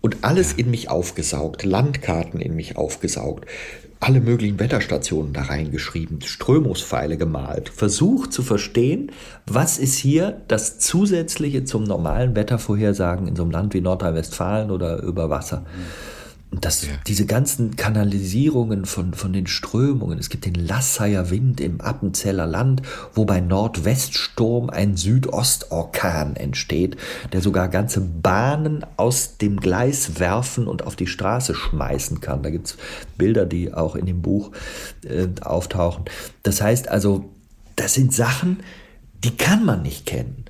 [0.00, 3.46] Und alles in mich aufgesaugt, Landkarten in mich aufgesaugt,
[4.00, 9.12] alle möglichen Wetterstationen da reingeschrieben, Strömungspfeile gemalt, versucht zu verstehen,
[9.46, 15.02] was ist hier das Zusätzliche zum normalen Wettervorhersagen in so einem Land wie Nordrhein-Westfalen oder
[15.02, 15.60] über Wasser.
[15.60, 16.13] Mhm.
[16.54, 16.92] Und das, ja.
[17.08, 20.20] diese ganzen Kanalisierungen von, von den Strömungen.
[20.20, 22.80] Es gibt den Lasseier Wind im Appenzeller Land,
[23.12, 26.96] wo bei Nordweststurm ein Südostorkan entsteht,
[27.32, 32.44] der sogar ganze Bahnen aus dem Gleis werfen und auf die Straße schmeißen kann.
[32.44, 32.76] Da gibt es
[33.18, 34.52] Bilder, die auch in dem Buch
[35.02, 36.04] äh, auftauchen.
[36.44, 37.32] Das heißt also,
[37.74, 38.62] das sind Sachen,
[39.24, 40.43] die kann man nicht kennen.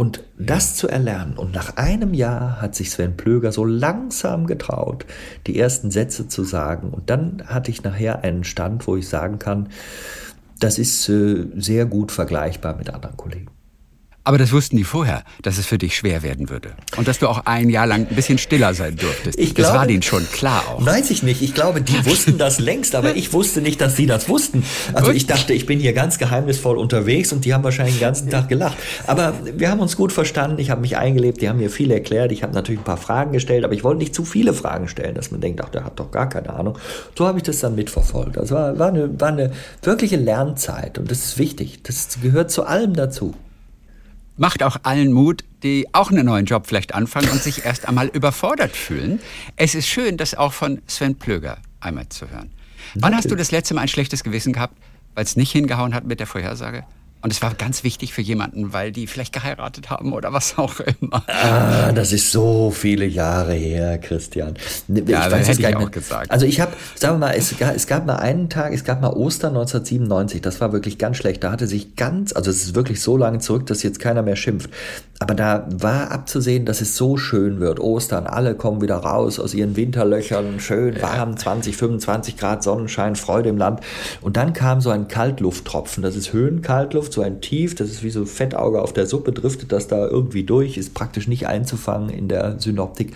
[0.00, 5.04] Und das zu erlernen, und nach einem Jahr hat sich Sven Plöger so langsam getraut,
[5.46, 6.88] die ersten Sätze zu sagen.
[6.88, 9.68] Und dann hatte ich nachher einen Stand, wo ich sagen kann,
[10.58, 13.48] das ist äh, sehr gut vergleichbar mit anderen Kollegen.
[14.22, 16.72] Aber das wussten die vorher, dass es für dich schwer werden würde.
[16.96, 19.38] Und dass du auch ein Jahr lang ein bisschen stiller sein durftest.
[19.38, 20.84] Ich das war denen schon klar auch.
[20.84, 21.40] Weiß ich nicht.
[21.40, 24.62] Ich glaube, die wussten das längst, aber ich wusste nicht, dass sie das wussten.
[24.92, 28.28] Also ich dachte, ich bin hier ganz geheimnisvoll unterwegs und die haben wahrscheinlich den ganzen
[28.28, 28.76] Tag gelacht.
[29.06, 30.58] Aber wir haben uns gut verstanden.
[30.58, 31.40] Ich habe mich eingelebt.
[31.40, 32.30] Die haben mir viel erklärt.
[32.30, 35.14] Ich habe natürlich ein paar Fragen gestellt, aber ich wollte nicht zu viele Fragen stellen,
[35.14, 36.76] dass man denkt, ach, der hat doch gar keine Ahnung.
[37.16, 38.36] So habe ich das dann mitverfolgt.
[38.36, 39.52] Das war, war, eine, war eine
[39.82, 41.82] wirkliche Lernzeit und das ist wichtig.
[41.84, 43.34] Das gehört zu allem dazu
[44.40, 48.08] macht auch allen Mut, die auch einen neuen Job vielleicht anfangen und sich erst einmal
[48.08, 49.20] überfordert fühlen.
[49.56, 52.50] Es ist schön, das auch von Sven Plöger einmal zu hören.
[52.94, 54.74] Wann hast du das letzte Mal ein schlechtes Gewissen gehabt,
[55.14, 56.84] weil es nicht hingehauen hat mit der Vorhersage?
[57.22, 60.80] Und es war ganz wichtig für jemanden, weil die vielleicht geheiratet haben oder was auch
[60.80, 61.22] immer.
[61.26, 64.54] Ah, das ist so viele Jahre her, Christian.
[64.88, 66.30] Ich ja, weiß hätte ich auch gesagt.
[66.30, 69.02] Also ich habe, sagen wir mal, es gab, es gab mal einen Tag, es gab
[69.02, 71.44] mal Ostern 1997, das war wirklich ganz schlecht.
[71.44, 74.36] Da hatte sich ganz, also es ist wirklich so lange zurück, dass jetzt keiner mehr
[74.36, 74.70] schimpft.
[75.18, 77.78] Aber da war abzusehen, dass es so schön wird.
[77.78, 83.50] Ostern, alle kommen wieder raus aus ihren Winterlöchern, schön warm, 20, 25 Grad Sonnenschein, Freude
[83.50, 83.80] im Land.
[84.22, 88.10] Und dann kam so ein Kaltlufttropfen, das ist Höhenkaltluft, so ein Tief, das ist wie
[88.10, 92.28] so Fettauge auf der Suppe, driftet das da irgendwie durch, ist praktisch nicht einzufangen in
[92.28, 93.14] der Synoptik.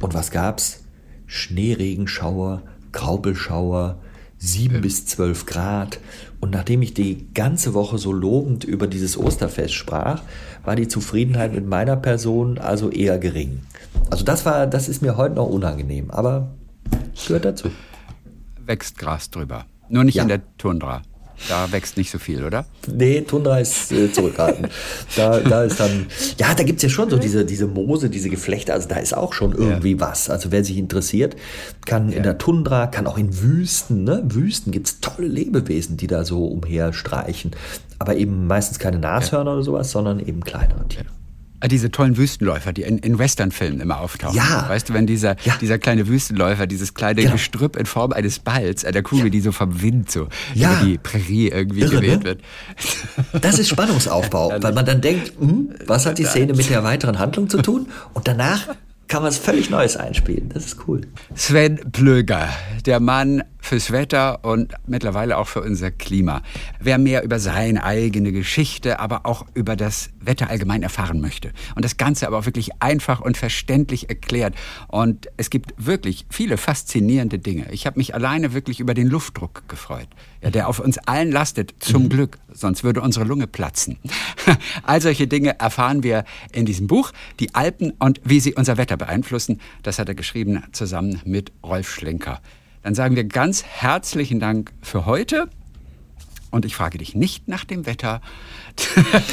[0.00, 0.84] Und was gab's?
[1.26, 2.62] Schneeregenschauer,
[2.92, 3.98] Graupelschauer,
[4.38, 6.00] 7 bis 12 Grad.
[6.40, 10.22] Und nachdem ich die ganze Woche so lobend über dieses Osterfest sprach,
[10.64, 13.60] war die Zufriedenheit mit meiner Person also eher gering.
[14.10, 16.50] Also das war, das ist mir heute noch unangenehm, aber
[17.26, 17.68] gehört dazu.
[18.64, 19.66] Wächst Gras drüber.
[19.88, 20.22] Nur nicht ja.
[20.22, 21.02] in der Tundra.
[21.48, 22.66] Da wächst nicht so viel, oder?
[22.92, 24.68] Nee, Tundra ist äh, zurückhaltend.
[25.16, 26.06] da, da ist dann,
[26.38, 29.16] ja, da gibt es ja schon so diese, diese Moose, diese Geflechte, also da ist
[29.16, 30.00] auch schon irgendwie ja.
[30.00, 30.30] was.
[30.30, 31.36] Also wer sich interessiert,
[31.86, 32.18] kann ja.
[32.18, 34.22] in der Tundra, kann auch in Wüsten, ne?
[34.24, 37.52] Wüsten gibt es tolle Lebewesen, die da so umherstreichen.
[37.98, 39.56] Aber eben meistens keine Nashörner ja.
[39.56, 41.06] oder sowas, sondern eben kleinere Tiere.
[41.62, 44.34] Ah, diese tollen Wüstenläufer, die in, in Westernfilmen immer auftauchen.
[44.34, 44.66] Ja.
[44.68, 45.56] Weißt du, wenn dieser, ja.
[45.60, 47.32] dieser kleine Wüstenläufer, dieses kleine genau.
[47.32, 49.30] Gestrüpp in Form eines Balls, einer Kugel, ja.
[49.30, 50.72] die so vom Wind so ja.
[50.72, 52.24] über die Prärie irgendwie Irre, geweht ne?
[52.24, 52.40] wird.
[53.42, 57.18] Das ist Spannungsaufbau, weil man dann denkt, hm, was hat die Szene mit der weiteren
[57.18, 57.88] Handlung zu tun?
[58.14, 58.68] Und danach
[59.10, 60.50] kann man was völlig Neues einspielen.
[60.54, 61.02] Das ist cool.
[61.34, 62.48] Sven Plöger,
[62.86, 66.42] der Mann fürs Wetter und mittlerweile auch für unser Klima.
[66.78, 71.84] Wer mehr über seine eigene Geschichte, aber auch über das Wetter allgemein erfahren möchte und
[71.84, 74.54] das Ganze aber auch wirklich einfach und verständlich erklärt.
[74.88, 77.70] Und es gibt wirklich viele faszinierende Dinge.
[77.72, 80.08] Ich habe mich alleine wirklich über den Luftdruck gefreut,
[80.42, 82.08] ja, der auf uns allen lastet, zum mhm.
[82.08, 83.98] Glück, sonst würde unsere Lunge platzen.
[84.82, 88.96] All solche Dinge erfahren wir in diesem Buch, die Alpen und wie sie unser Wetter
[88.96, 89.60] beeinflussen.
[89.82, 92.40] Das hat er geschrieben zusammen mit Rolf Schlenker.
[92.82, 95.48] Dann sagen wir ganz herzlichen Dank für heute.
[96.50, 98.20] Und ich frage dich nicht nach dem Wetter,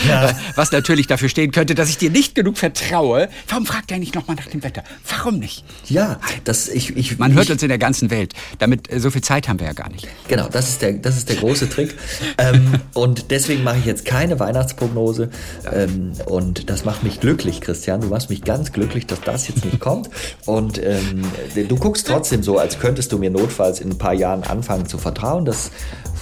[0.08, 0.38] ja.
[0.56, 3.30] Was natürlich dafür stehen könnte, dass ich dir nicht genug vertraue.
[3.48, 4.84] Warum fragt er nicht nochmal nach dem Wetter?
[5.10, 5.64] Warum nicht?
[5.86, 8.34] Ja, das ich, ich Man hört uns in der ganzen Welt.
[8.60, 10.08] Damit äh, so viel Zeit haben wir ja gar nicht.
[10.28, 11.96] Genau, das ist der, das ist der große Trick.
[12.38, 15.30] ähm, und deswegen mache ich jetzt keine Weihnachtsprognose.
[15.72, 18.02] Ähm, und das macht mich glücklich, Christian.
[18.02, 20.10] Du machst mich ganz glücklich, dass das jetzt nicht kommt.
[20.46, 21.24] Und ähm,
[21.68, 24.98] du guckst trotzdem so, als könntest du mir notfalls in ein paar Jahren anfangen zu
[24.98, 25.46] vertrauen.
[25.46, 25.72] Das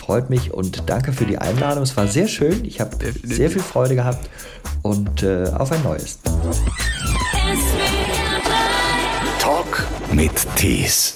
[0.06, 1.84] freut mich und danke für die Einladung.
[1.84, 2.64] Es war sehr schön.
[2.64, 4.30] Ich habe sehr viel Freude gehabt
[4.84, 6.19] und äh, auf ein neues.
[9.40, 11.15] Talk mit Tees.